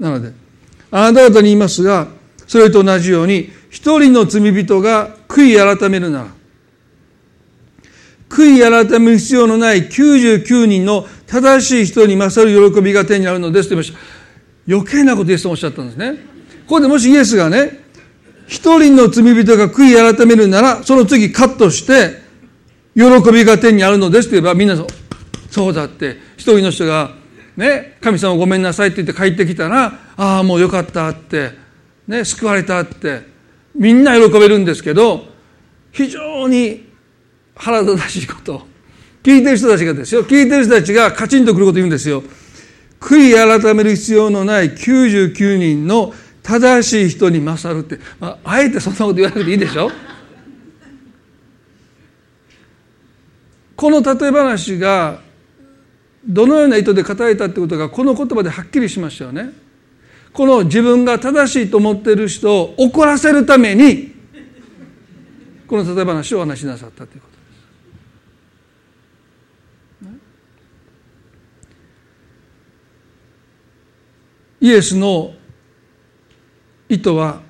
[0.00, 0.45] 7で。
[0.90, 2.08] あなた方に言いますが
[2.46, 6.28] それと同じように一人の罪人が悔い改めるなら
[8.28, 13.98] 悔い改める必要のない99人の正しい人に勝る喜びが手にあるのですと言いました。
[14.68, 16.14] 余計なことイエスとおっしゃったんですね。
[16.66, 17.86] ここでもしイエスがね
[18.46, 22.22] 一人の罪人が悔い改めるなら、その次カットして、
[22.94, 24.76] 喜びが天にあるのですと言えば、みんな
[25.50, 27.12] そうだって、一人の人が、
[27.56, 31.52] ね、神様ごめんなさいって言って帰ってきたら、ああ、もうよかったって、
[32.06, 33.22] ね、救われたって、
[33.74, 35.26] みんな喜べるんですけど、
[35.90, 36.92] 非常に
[37.54, 38.66] 腹立たしいこと。
[39.22, 42.22] 聞いてる人たちがですよ、聞いてる人たちがカチンとくること言うんですよ。
[43.00, 49.90] 悔い改める必要のない99人の正しい人に勝るって、まあ、あえてそんなこと言わなくていいでしょ？
[53.74, 55.20] この例え話が
[56.26, 59.50] どのような意図で語られたってことがこの言葉ではっきりしましたよね。
[60.32, 64.14] この自分が正しいと思っている人を怒らせるために
[65.66, 67.42] この例え話をお話しなさったということで
[74.60, 74.66] す。
[74.66, 75.32] イエスの
[76.88, 77.40] 意図は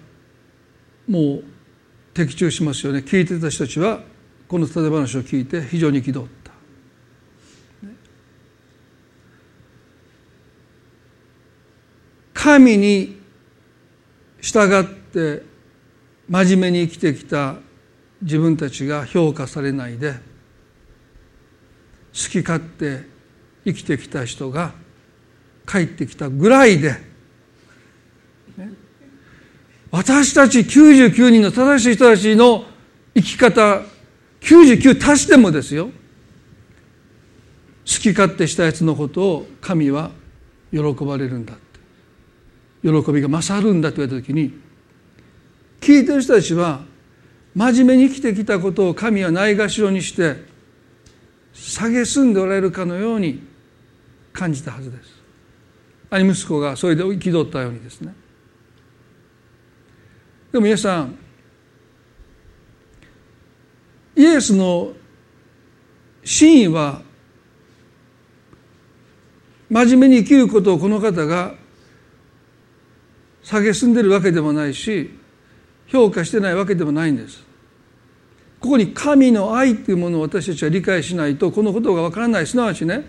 [1.09, 1.45] もう
[2.15, 4.01] 的中しますよね聞いてた人たちは
[4.49, 6.36] この例え話を聞いて非常に憤った。
[12.47, 13.21] 神に
[14.41, 15.43] 従って
[16.29, 17.57] 真面目に生きてきた
[18.23, 20.19] 自分たちが評価されないで好
[22.31, 23.01] き勝手
[23.65, 24.75] 生きてきた人が
[25.67, 26.95] 帰ってきたぐらいで
[29.91, 32.65] 私たち99人の正しい人たちの
[33.17, 33.83] 生き方
[34.41, 35.93] 99足してもですよ好
[37.85, 40.13] き勝手したやつのことを神は
[40.71, 41.55] 喜ばれるんだ
[42.93, 44.53] 喜びが勝るんだと言われた時に
[45.81, 46.85] 聞いてる人たちは
[47.55, 50.37] 真面目に生きてきたことを神はないがしろにして
[51.55, 53.43] 蔑んでおられるかのように
[54.33, 55.17] 感じたはずです。
[56.11, 58.15] 兄息子がそれで憤ったようにですね。
[60.53, 61.19] でも皆さん
[64.15, 64.93] イエスの
[66.25, 67.03] 真意は
[69.69, 71.55] 真面目に生きることをこの方が
[73.47, 75.11] 蔑んでるわけでもないし
[75.87, 77.45] 評価してないわけでもないんです。
[78.59, 82.47] ここに神の愛っていうものを私たちは理解しないとこのことがわからない。
[82.47, 83.05] すなわちね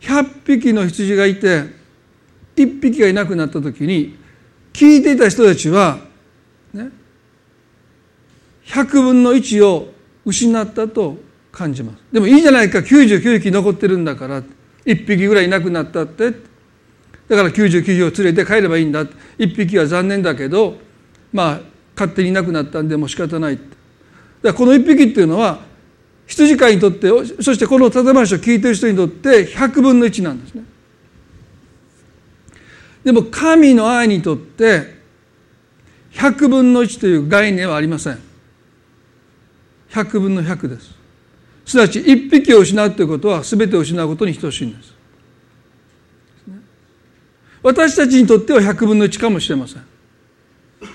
[0.00, 1.64] 100匹の羊がいて
[2.56, 4.18] 1匹がいなくなった時に
[4.74, 5.98] 聞いていた人たちは
[6.74, 6.90] ね
[8.66, 9.92] 100分の1を
[10.26, 11.16] 失ったと
[11.50, 12.02] 感じます。
[12.12, 12.80] でもいいじゃないか。
[12.80, 14.42] 99匹残ってるんだから
[14.84, 16.49] 1匹ぐらいいなくなったって。
[17.30, 19.04] だから99匹を連れて帰ればいいんだ。
[19.04, 20.78] 1匹は残念だけど
[21.32, 21.60] まあ
[21.94, 23.68] 勝手にいなくなったんでも仕方ないだか
[24.42, 25.60] らこの1匹っていうのは
[26.26, 27.08] 羊飼いにとって
[27.40, 30.64] そしてこの建話を聞いてる人にとって100分の1なんですね。
[33.04, 34.98] でも神の愛にとって
[36.14, 38.18] 100分の1という概念はありません。
[39.90, 40.96] 100分の100です。
[41.64, 44.98] すなわち1匹を失うということは全てを失うことに等しいんです。
[47.62, 49.84] 私たちにとっては100分の1かもしれません。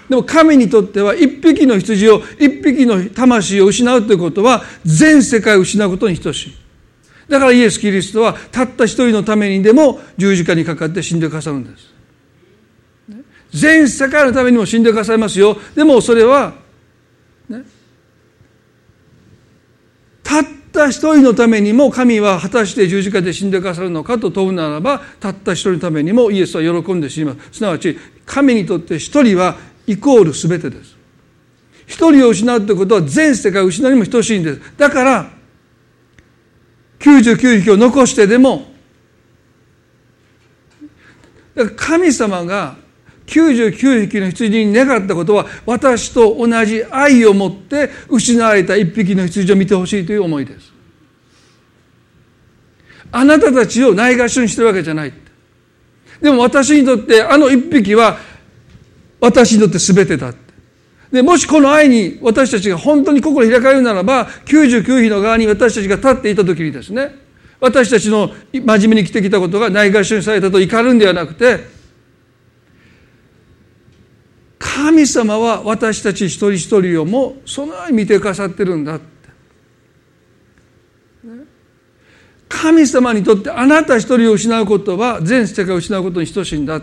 [0.10, 6.56] でも神にとっては一匹の羊を一匹の魂を失うということは全世界を失うことに等しい。
[7.30, 11.94] だからイエス・キリストはたった一人のためにでも十字架にかかって死んでくださるんです。
[13.52, 15.58] 全世界のためにも死んでくださいますよ。
[15.76, 16.56] でもそれは、
[17.48, 17.64] ね、
[20.24, 27.58] たったた一人のためにも神は果たして十字架で死んでくださるのかと問うならばたった一人のためにもイエスは喜んで死にます。
[27.58, 29.58] すなわち神にとって一人は
[29.88, 30.96] イコール全てです。
[31.88, 34.62] 一人を失うということは全世界を失うにも等しいんです。
[34.78, 35.32] だから
[37.00, 38.74] 99匹を残してでも
[41.76, 42.76] 神様が
[43.28, 50.76] 99匹の羊に願ったことは私と同じ愛を持って失われた一匹の羊を見てほしいという思いです。
[53.16, 55.14] あなたたちをないがしろにしてるわけじゃない
[56.22, 58.18] でも私にとってあの一匹は
[59.22, 60.34] 私にとって全てだ
[61.12, 67.16] でもしこの愛に私たちが本当に心開かれるならば99匹の側に私たちが立っていた時にですね
[67.62, 71.60] 私たちの真面目に生きてきたことがないがしろにされたと怒るんではなくて
[74.76, 79.06] 神様は私たち一人一人をもうそのように見てくださってるんだって。
[82.50, 86.82] 神様にとってあなた一人を失うことは全世界を失うことに等しいんだ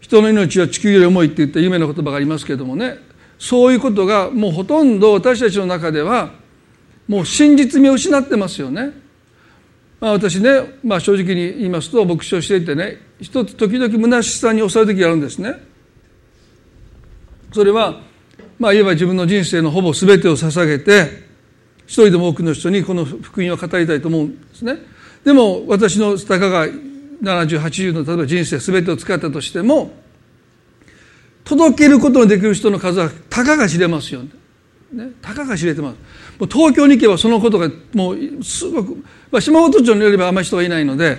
[0.00, 2.98] 人の命は地球より重いって言った有名な言葉がありますけどもね。
[3.38, 6.30] そういうことがもうほとんど私たちの中では
[7.08, 8.92] もう真実味を失ってますよね。
[9.98, 15.54] まあ、私ね、まあ、正直に言いますと牧師をしていてね一つ時々虚しさに襲う時があるんですね。
[17.52, 18.00] それは
[18.58, 21.26] まあ言えば自分の人生のほぼ全てを捧げて
[21.86, 24.78] 一人でも多くの人にこの福音を語りたいと思うんですね。
[25.24, 26.66] でも私のたかが
[27.22, 29.92] 7080の例えば人生全てを使ったとしても
[31.44, 34.30] 届けることのできる人の数はたかが知れますよね。
[34.92, 35.96] ねたかが知れてます。
[36.38, 38.96] もう東京に行けばそのことがもうすごく、
[39.30, 41.16] まあ、島本町によればあんまり人がいないので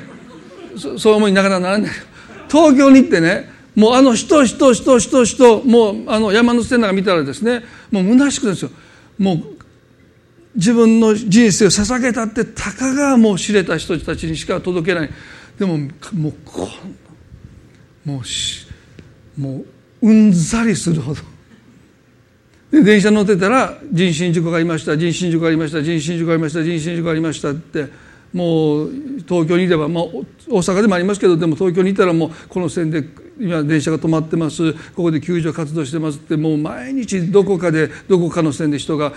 [0.79, 1.91] そう思いながらならない。
[2.49, 8.71] 東京に行ってねもうあの人人人人人もうあの山の線なんか見たらですねもう虚しくですよ。
[9.17, 9.57] もう
[10.55, 15.09] 自分の人生を捧げたってたかがもう知れた人たちにしか届けない。
[15.59, 16.67] でももうこ
[18.05, 18.21] も
[19.37, 19.63] うも
[20.01, 21.21] ううんざりするほど。
[22.71, 27.87] で電車乗ってたら人身事故がありました人身事故がありました人身事故がありました人身事故がありましたって
[28.37, 28.91] もう
[29.27, 33.03] 東京にいれば、まあ、大阪でもありますけどでも東京にいたらもうこの線で
[33.39, 34.73] 今電車が止まってます。
[34.73, 39.13] ここで救助活動してますってもう毎日どこかでどこかの線で人が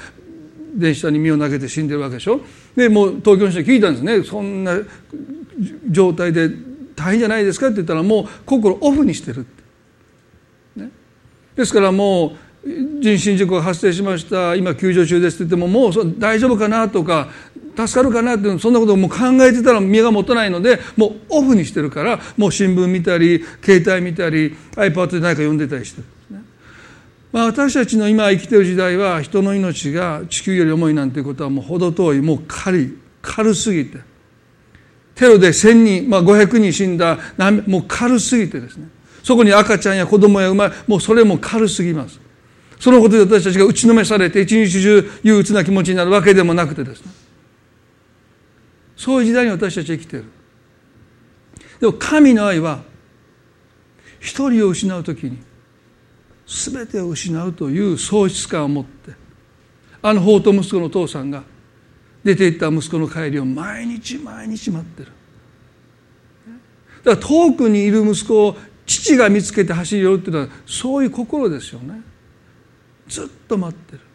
[0.75, 2.41] 電車に身を投げて死んでるわけでしょ。
[2.75, 4.23] でもう東京の人に聞いたんですね。
[4.25, 4.79] そんな
[5.91, 6.51] 状態で
[6.97, 9.47] 大変じゃないですかって言ったらもう心オフにしてる、
[10.77, 10.91] ね、
[11.57, 14.55] ですからもう人身事故が発生しました。
[14.55, 17.29] 今救助中ですって言ってももう大丈夫かなとか
[17.87, 26.07] 助かるかなってそんなことをもう考えてたら身が持たないのでもうオフにしてるからもう新聞見たり携帯見たり iPad で何か読んでたりしてる。
[27.33, 32.21] まあ、私たちの今生きてる時代は人の命が地球より重いなんていうことはもう程遠い。
[32.21, 33.99] もう軽軽すぎて。
[35.15, 37.19] テロで1,000人、まあ、500人死んだ
[37.67, 38.89] もう軽すぎてですね。
[39.23, 42.19] そこに赤ちゃんや子供や生まれもうそれも軽すぎます。
[42.81, 47.13] そのことで私たちが打ちのめされて一日中憂鬱な気持ちになるわけでもなくてですね。
[49.01, 50.27] そういう時代に私たちは生きている。
[51.81, 52.83] でも神の愛は
[54.19, 55.39] 一人を失う時に
[56.47, 59.13] 全てを失うという喪失感を持って
[60.03, 61.45] あの法と息子の父さんが
[62.23, 65.13] 出ていった息子の帰りを毎日毎日待ってる。
[67.03, 72.03] だから遠くにいる息子を父が見つけて走り寄るっていうのはそういう心ですよね。
[73.09, 74.10] ずっと待ってる。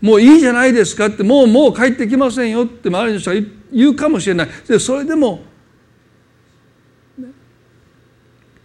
[0.00, 3.40] もういいじゃないですかってもうもう帰ってきませんよって周りの人が
[3.72, 4.48] 言うかもしれない。
[4.66, 5.42] でそれでも、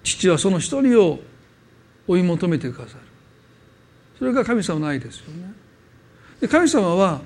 [0.04, 1.20] 父はその一人を
[2.08, 3.00] 追い求めてくださる。
[4.18, 5.54] それが神様の愛ですよね。
[6.40, 7.22] で神様は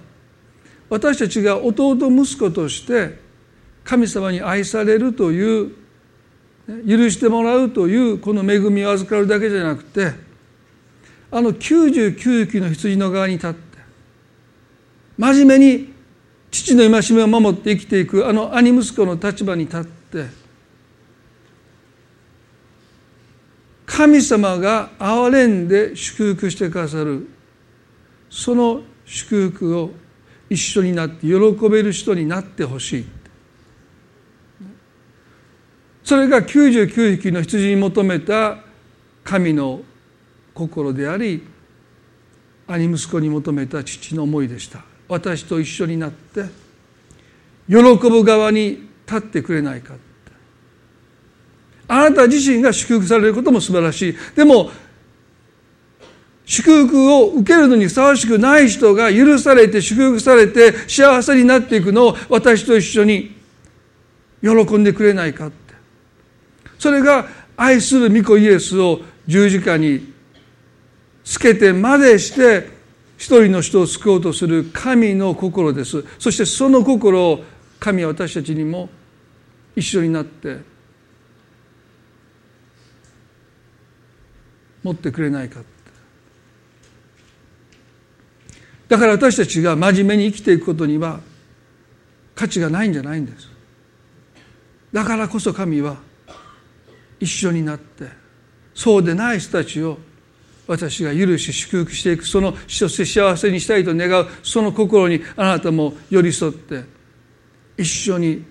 [0.90, 3.20] 私たちが弟息子として
[3.84, 5.72] 神様に愛されるという
[6.88, 10.14] 許してもらうというこの恵みを預かるだけじゃなくて
[11.32, 13.69] あの99匹の羊の側に立って
[15.20, 15.94] 真面目に
[16.50, 20.28] 父の戒めを守って生きていくあの兄息子の立場に立って
[23.86, 27.28] 神様が憐れんで祝福してくださる
[28.30, 29.92] その祝福を
[30.50, 31.36] 一緒になって喜
[31.70, 33.06] べる人になってほしい。
[36.04, 38.60] それが99匹の羊に求めた
[39.24, 39.82] 神の
[40.54, 41.46] 心であり
[42.68, 44.89] 兄息子に求めた父の思いでした。
[45.10, 46.46] 私と一緒になって
[47.68, 49.96] 喜ぶ側に立ってくれないか
[51.88, 54.16] あなた自身が祝福されることも素晴らしい。
[54.36, 54.70] でも
[56.46, 63.36] 祝福を受けるのにふさわしくない人が許されて祝福されて幸せになっていくのを私と一緒に
[64.42, 65.74] 喜んでくれないかって。
[66.78, 70.14] それが愛する御子イエスを十字架に
[71.24, 72.79] つけてまでして
[73.20, 76.06] 一人の人を救おうとする神の心です。
[76.18, 77.44] そしてその心を
[77.78, 78.90] 神は私たちにも
[79.76, 80.60] 一緒になって
[84.82, 85.60] 持ってくれないか
[88.88, 91.20] だから私たちが真面目に生きていくことには
[92.36, 93.50] 価値がないんじゃないんです。
[94.94, 95.98] だからこそ神は
[97.20, 98.08] 一緒になって
[98.74, 99.98] そうでない人たちを
[100.70, 106.84] 私が許し祝福していくそのそして幸せにしたいと願うその心にあなたも寄り添って
[107.76, 108.46] 一緒に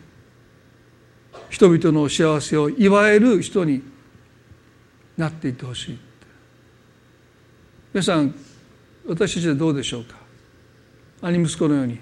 [1.49, 3.83] 人々の幸せを祝える人に
[5.16, 5.99] なっていってほしい
[7.95, 8.35] 皆さん
[9.07, 10.16] 私たちはどうでしょうか？
[11.23, 12.01] 兄息子のように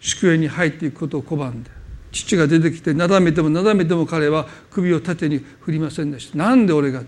[0.00, 1.70] 宿営に入っていくことを拒んで
[2.10, 6.38] 父が出てきてなだめてもなだめても彼は首を縦に振りませんでした。
[6.38, 7.04] なんで俺が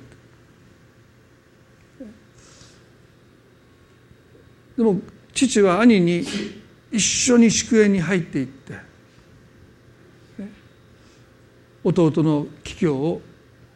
[4.77, 5.01] でも
[5.33, 6.25] 父は兄に
[6.91, 8.75] 一緒に祝宴に入っていって
[11.85, 13.23] 弟の帰郷を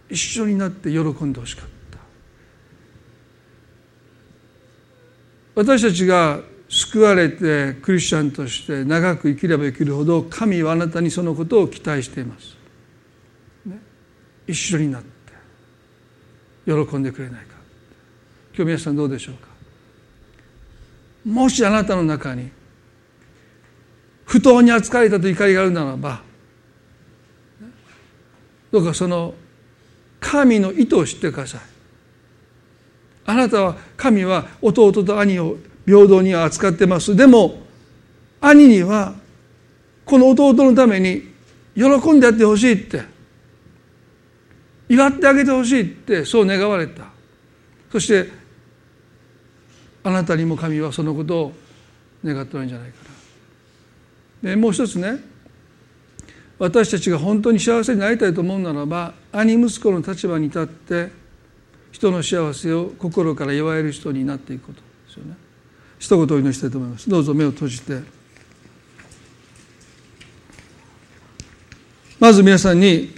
[0.09, 1.99] 一緒になって喜んでほしかった。
[5.57, 12.57] 私たちが救われてクリスチャンとして長く生きれば生きるほど神はあなたにそのことを期待しています、
[13.65, 13.81] ね、
[14.47, 15.09] 一緒になって
[16.67, 17.57] 喜んでくれないか。
[18.55, 19.46] 今日皆さんどうでしょうか？
[21.27, 22.51] もしあなたの中に
[24.25, 26.23] 不当に扱われたと怒りがあるならば
[28.71, 29.35] どうかその
[30.21, 31.61] 神の意図を知ってください。
[33.27, 37.15] あなたは神は弟と兄を平等に扱ってます。
[37.15, 37.63] でも
[38.41, 39.15] 兄には
[40.05, 41.23] この弟のために
[41.75, 43.03] 喜んでやってほしいって
[44.89, 47.05] 祝ってあげてほしいってそう願われた。
[47.91, 48.31] そして
[50.07, 51.53] あなたにも神はそのことを
[52.25, 52.97] 願っておるんじゃないか
[54.43, 54.51] な。
[54.51, 55.19] でもう一つね
[56.61, 61.11] 私たちが本当に幸せになりたいと思うならば兄息子の立場に立って
[61.91, 65.37] 人の幸せを心から祝える人になっていくことですよね。
[65.99, 67.11] 一言お祈りしたいと思います。
[67.11, 68.01] どうぞ目を閉じて
[72.21, 73.13] まず皆さんに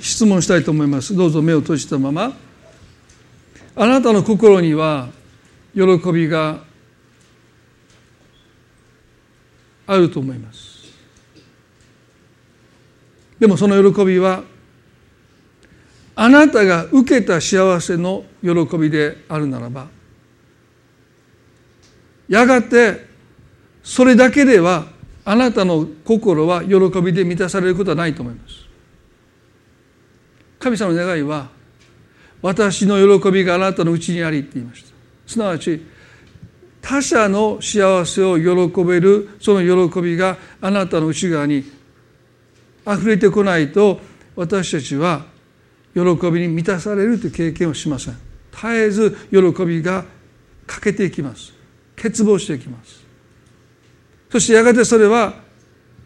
[0.00, 1.14] 質問したいと思います。
[1.14, 2.36] どうぞ目を閉じたまま
[3.76, 5.16] あなたの心には
[5.74, 6.62] 喜びが
[9.86, 10.78] あると思います。
[13.38, 14.42] でもその喜びは
[16.16, 19.86] あなたが受けた幸せの喜びであるならば
[22.28, 23.06] やがて
[23.84, 24.86] それだけでは
[25.24, 28.66] あなたの心は喜びで満たされることはないと思います。
[30.58, 31.50] 神様の願いは
[32.42, 34.97] 私の喜びがあなたのうちにありって言いました。
[35.28, 35.80] すなわち
[36.80, 41.64] 他者の幸せを喜べるその喜びがあなたの内側に
[42.86, 44.00] 溢れてこないと
[44.34, 45.26] 私たちは
[45.94, 48.16] 喜びに満たされるという経験をしません。
[48.52, 50.06] 絶えず喜びが
[50.66, 51.52] 欠けていきます。
[51.96, 53.04] 欠乏していきます。
[54.30, 55.34] そしてやがてそれは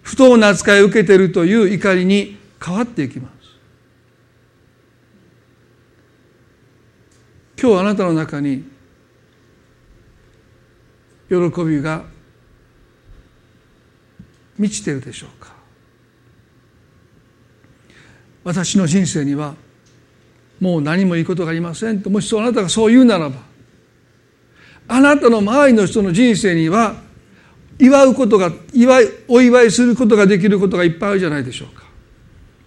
[0.02, 3.32] 不当な扱いを受けているという怒りに変わっていきます。
[7.60, 8.71] 今日あなたの中に
[11.32, 12.04] 喜びが
[14.58, 15.52] 満ちているでしょうか？
[18.44, 19.54] 私の人生には
[20.60, 23.36] もう何もいいことがありませんともしそうあなたがそう言うならば
[24.88, 26.96] あなたの周りの人の人生には
[27.78, 31.84] 祝うことが祝いお祝いすることができることがいっぱいあるじゃないでしょうか。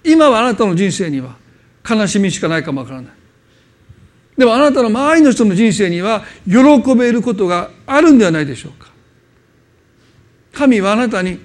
[0.04, 1.36] 今はあなたの人生には
[1.88, 3.12] 悲しみしかないかもわからない。
[4.38, 8.92] でもあなたの周りの人の人生には喜べることがあるんではないでしょうか。
[10.54, 11.40] 神はあなたに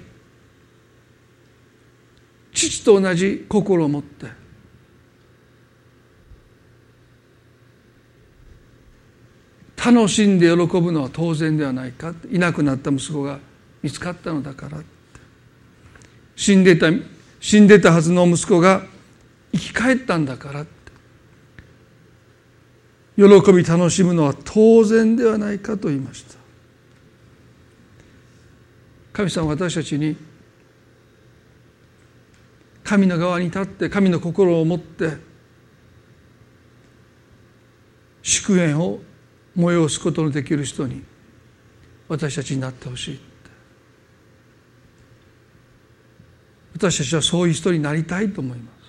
[2.53, 4.27] 父と同じ心を持って
[9.83, 12.13] 楽しんで喜ぶのは当然ではないか。
[12.29, 13.39] いなくなった息子が
[13.81, 14.83] 見つかったのだから。
[16.35, 16.87] 死んでた
[17.39, 18.83] 死んでたはずの息子が
[19.51, 20.65] 生き返ったんだから。
[23.17, 26.35] 喜び楽しむのは当然ではないかと言いました。
[29.13, 30.15] 神様私たちに
[32.83, 35.17] 神の側に立って神の心を持って
[38.21, 38.99] 祝宴を
[39.57, 41.03] 催すことのできる人に
[42.07, 43.19] 私たちになってほしい
[46.73, 48.80] 私たちはそういう人になりたいと思います。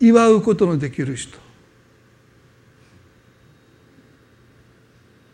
[0.00, 1.38] 祝うことのできる人。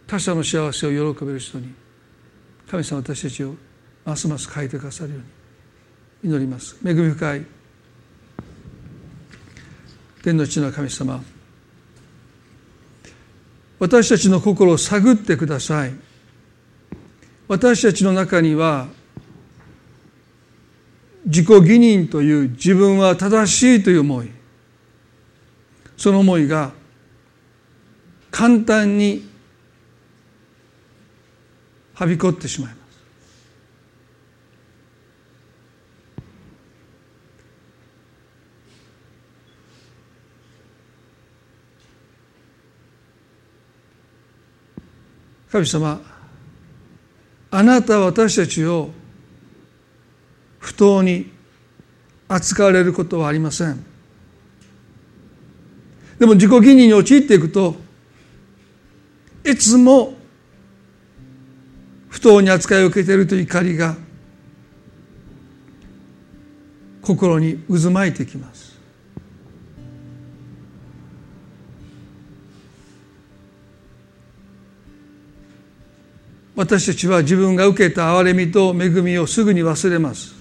[0.06, 1.74] 他者の幸せを喜べる人に
[2.70, 3.56] 神様私たちを
[4.04, 6.76] ますます変えてくださるように祈ります。
[6.84, 7.46] 恵み深い
[10.22, 11.22] 天の地の神様
[13.78, 15.92] 私たちの心を探ってください。
[17.48, 18.88] 私たちの中には
[21.26, 24.35] 自己義認という自分は正しいという思い
[25.96, 26.72] その思いが
[28.30, 29.28] 簡単に
[31.94, 32.86] はびこってしまいます。
[45.50, 46.00] 神様
[47.50, 48.90] あなたは私たちを
[50.58, 51.30] 不当に
[52.28, 53.95] 扱われることはありません。
[56.18, 57.76] でも自己義認に陥っていくと
[59.44, 60.14] いつも
[62.08, 63.96] 不当に扱いを受けているという怒りが
[67.02, 68.74] 心に渦巻いてきます。
[76.56, 80.34] 私たちは自分が受けた憐れみと恵みをすぐに忘れます。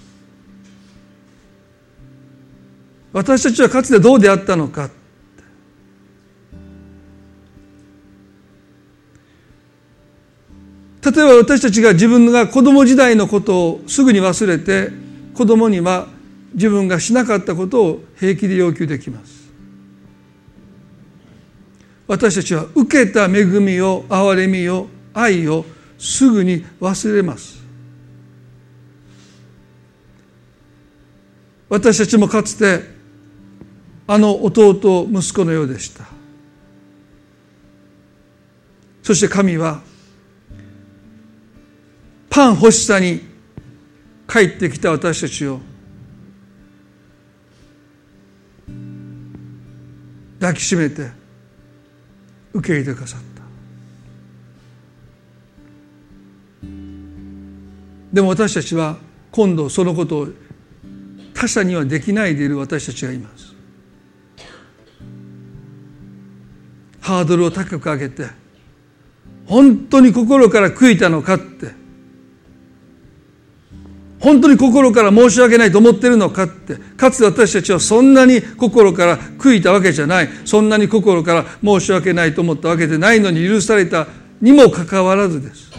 [3.12, 4.90] 私たちはかつてどうであったのか。
[11.06, 14.90] 例えば私たちが自分が子供時代のことをすぐに忘れて
[15.36, 16.08] 子供には
[16.56, 19.46] 自分がしなかったことを平気で要求できます。
[22.08, 25.66] 私たちは受けた恵みを憐れみを愛を
[26.00, 27.64] すぐに忘れます。
[31.70, 32.82] 私たちもかつて
[34.08, 36.06] あの弟息子のようでした。
[39.04, 39.84] そして神は
[42.36, 43.22] パン欲しさに
[44.28, 45.62] 帰ってきた私たちを。
[50.42, 51.12] 抱きしめて
[52.54, 53.20] 受け入れてくださっ
[56.62, 56.68] た。
[58.12, 58.98] でも私たちは
[59.32, 60.28] 今度そのことを
[61.34, 63.56] 他者にはできないでいる私たちがいます。
[67.00, 68.28] ハードルを高く上げて
[69.46, 71.85] 本当に心から悔いたのかって
[74.20, 76.76] 本当に心から申し訳ないと思ってるのかって。
[76.98, 80.30] かつて私たちはそんなに心から悔いたわけじゃない。
[80.46, 84.08] そんなに心から申し訳ないと思ったわけでないのに許された
[84.42, 85.72] にもかかわらずです。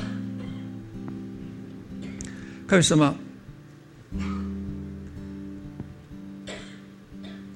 [2.66, 3.14] 神様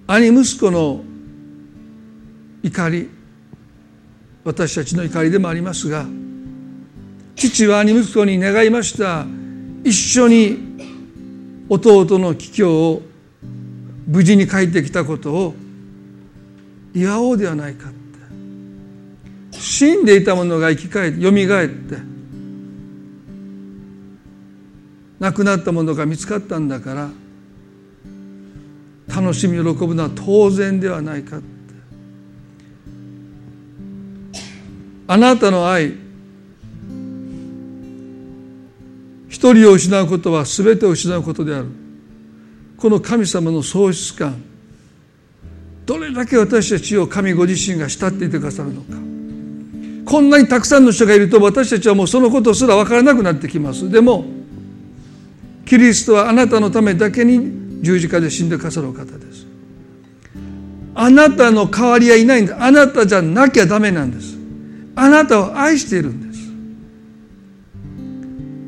[0.07, 1.05] 兄息子の
[2.63, 3.09] 怒り
[4.45, 6.07] 私たちの怒りでもありますが
[7.37, 9.25] 父は兄息子に願いました。
[9.85, 10.59] 一緒に
[11.69, 13.03] 弟の帰郷を
[14.07, 15.55] 無事に帰ってきたことを
[16.93, 18.01] 祝おうではないかって。
[19.53, 21.97] 死んでいたものが生き返ってよみがえって
[25.19, 27.11] なくなったものが見つかったんだから
[29.15, 31.47] 楽しみ喜ぶのは当然ではないかって。
[35.07, 35.95] あなたの愛
[39.41, 41.69] 一人を失うことは全てを失うことである。
[42.77, 44.43] この神様の喪失感
[45.87, 48.89] どれだけ私たちを神ご自身が慕っていてくださるのか。
[50.05, 53.91] こんなにたくさんの人がいると私たちはもうそのことすら分からなくなってきます。
[53.91, 54.27] でも
[55.65, 59.47] キリストはあなたのためだけに十字架で死んでくださる方です。
[60.95, 64.37] あなたの代わりはいないんですあなたじゃなきゃダメなんです。
[64.97, 66.30] あなたを愛しているんです。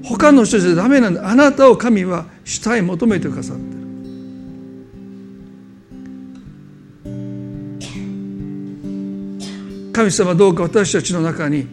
[0.04, 3.82] 他の人じゃダメなんであなたを神は慕い求めてくださってる。
[9.92, 11.66] 神様どうか私たちの中に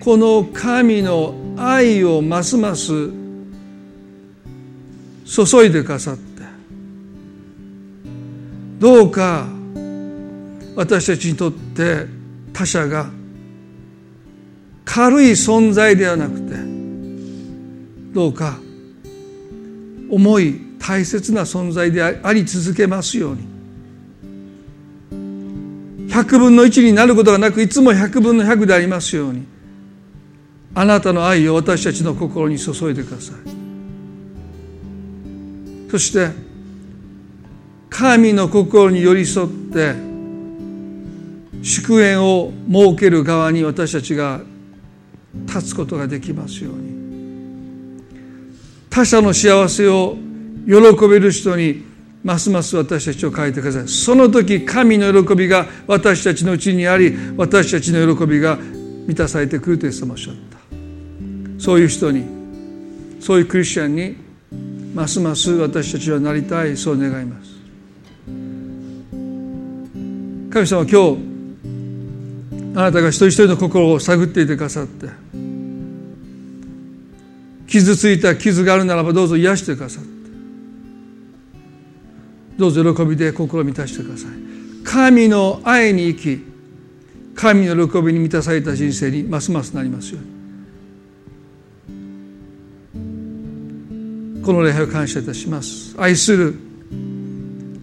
[0.00, 3.10] この神の愛をますます
[5.24, 6.42] 注いでくださって
[8.78, 9.46] どうか
[10.74, 12.06] 私たちにとって
[12.52, 13.10] 他者が
[14.86, 16.54] 軽い存在ではなくて
[18.14, 18.58] どうか
[20.08, 23.56] 重い大切な存在であり続けますように。
[26.08, 29.44] 100分の1になることがなくいつも100分の100でありますように。
[30.74, 33.36] あなたの愛を私たちの心に注いでください。
[35.90, 36.30] そして
[37.90, 39.94] 神の心に寄り添って
[41.62, 44.40] 祝宴を設ける側に私たちが
[45.46, 46.96] 立つことができますように。
[48.88, 50.16] 他者の幸せを
[50.66, 50.72] 喜
[51.08, 51.84] べる人に
[52.24, 53.88] ますます私たちを変えてください。
[53.88, 58.56] その時神の喜びが私たちのうちにあり私たちの喜びが
[59.06, 60.58] 満たされてくるとイエス様おっしゃった。
[61.62, 62.24] そういう人に
[63.20, 64.16] そういうクリスチャンに
[64.94, 66.76] ますます私たちはなりたい。
[66.76, 67.56] そう願います。
[70.50, 71.18] 神様今日
[72.74, 75.06] あなたが一人一人の心を探っていてくださって
[77.80, 80.10] 傷ついた傷があるならばどうぞ癒してくださって
[82.58, 84.30] どうぞ喜びで心を満たしてください。
[84.82, 86.44] 神の愛に生き
[87.34, 90.36] 神の喜びに満たされた人生にますますなりますように。
[94.42, 95.94] この礼拝を感謝いたします。
[95.98, 96.54] 愛する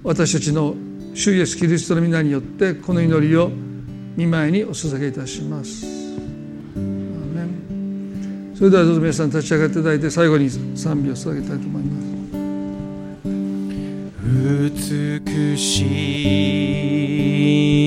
[0.04, 0.76] 私たちの
[1.14, 3.52] 主イエスキリストの皆によってこの祈りを
[4.16, 6.03] 見舞いにお捧げいたします。
[8.64, 12.14] それではどうぞ皆さん立ち上がっていただいて最後に賛美を捧げたいと思います。
[14.72, 15.82] 美し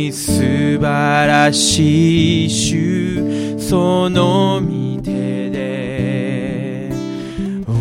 [0.09, 6.91] い素晴らしい主その御手で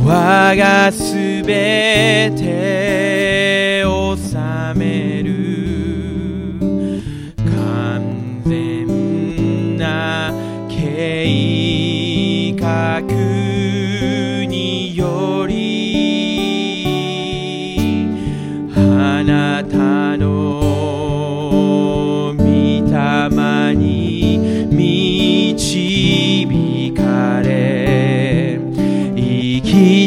[0.05, 4.25] 我がすべて治
[4.79, 5.14] め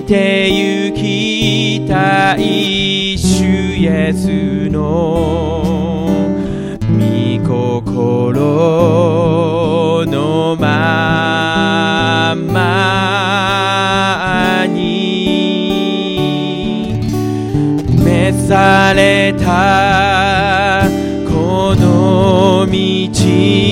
[0.08, 6.08] てゆきたい主イエスの
[6.80, 8.40] 御心
[10.06, 13.04] のまま
[14.72, 15.82] に。
[18.02, 20.88] 召された
[21.30, 23.67] この道。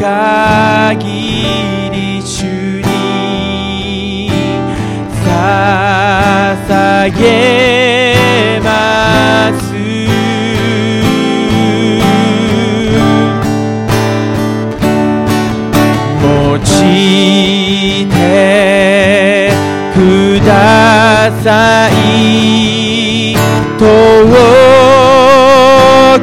[0.00, 0.96] 限
[1.92, 2.44] り主
[2.80, 4.30] に
[5.22, 9.60] 捧げます。
[16.22, 19.52] 用いて
[19.94, 19.96] く
[20.46, 20.50] だ
[21.42, 23.36] さい。
[23.78, 23.84] 遠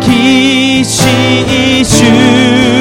[0.01, 2.76] きし主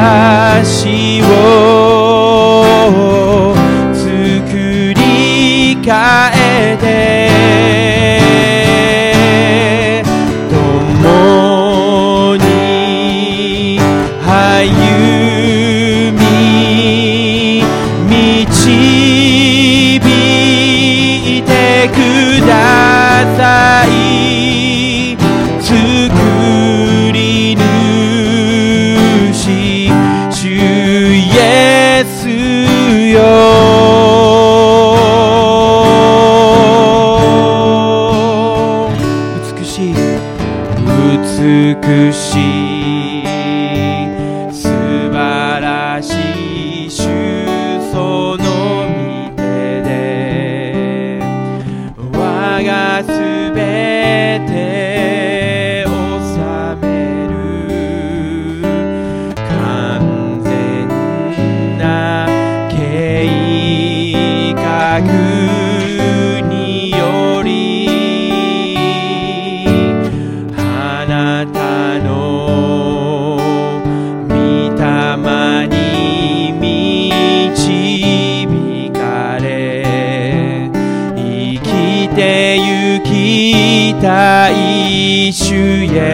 [0.00, 1.99] 私を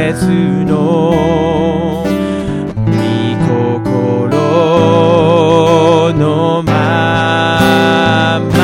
[0.09, 0.25] エス
[0.65, 2.05] の
[2.77, 2.83] 御
[3.45, 4.31] 心
[6.13, 8.55] のまま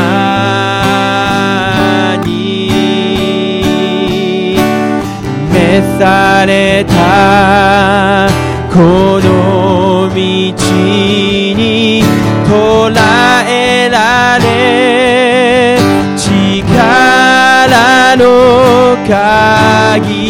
[2.25, 2.69] に
[5.53, 8.29] 召された
[8.73, 12.05] この道に
[12.47, 12.95] 捉
[13.49, 15.77] えられ
[16.17, 20.22] 力の限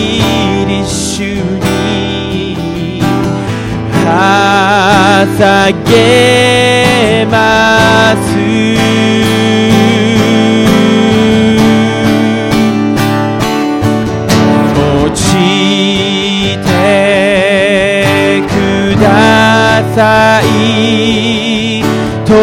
[4.83, 8.23] 捧げます。
[14.75, 14.81] 用
[15.39, 15.47] い
[16.59, 16.69] て
[18.49, 18.51] く
[19.01, 19.07] だ
[19.95, 20.01] さ
[20.43, 20.45] い。
[22.27, 22.35] 遠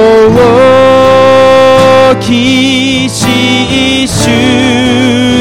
[2.22, 5.39] きし主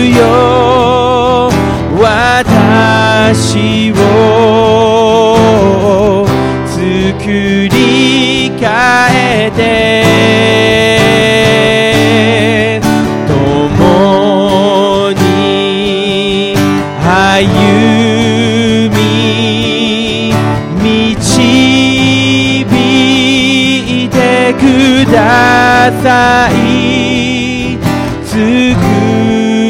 [26.03, 27.77] さい
[28.25, 28.39] 作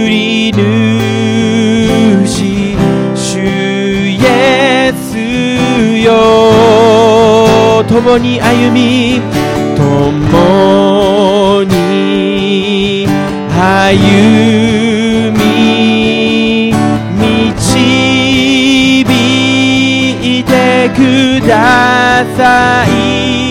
[0.08, 0.52] り
[2.26, 2.76] 主
[3.14, 3.38] 主
[4.08, 5.16] イエス
[6.04, 9.20] よ共に歩み
[9.76, 13.06] 共に
[13.50, 16.74] 歩み
[17.18, 19.00] 導
[20.40, 23.47] いてください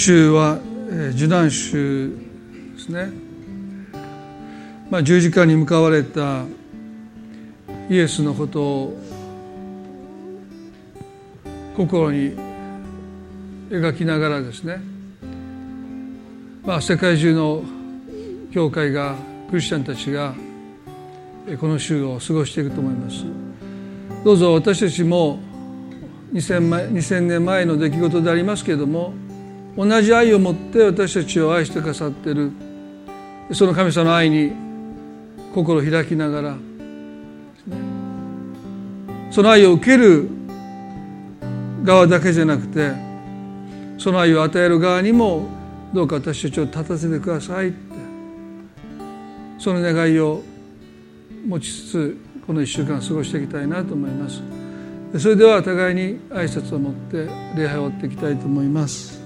[0.00, 0.58] 週は、
[1.14, 2.08] 受難週
[2.74, 3.10] ですね、
[4.88, 6.44] まあ、十字架に向かわれた
[7.90, 8.98] イエスのことを
[11.76, 12.34] 心に
[13.68, 14.80] 描きながらですね、
[16.64, 17.62] まあ、世界中の
[18.54, 19.16] 教会が
[19.50, 20.34] クリスチャンたちが
[21.60, 23.26] この週を過ごしていくと思います。
[24.24, 25.40] どうぞ私たちも
[26.32, 29.12] 2000前2000年前の出来事でありますけれども
[29.80, 32.52] 同じ愛を持って私たちを愛してくださってる。
[33.52, 34.52] その神様の愛に
[35.54, 36.56] 心を開きながら。
[39.30, 40.28] その愛を受ける
[41.82, 42.92] 側だけじゃなくて
[43.96, 45.46] その愛を与える側にも
[45.94, 47.78] どうか私たちを立たせてくださいって。
[49.58, 50.42] その願いを
[51.46, 54.42] 持ちつつこの1週間過ごしていきたいなと思います。
[55.18, 59.19] それでは互いに挨拶を持って礼拝を終わっていきたいと思います。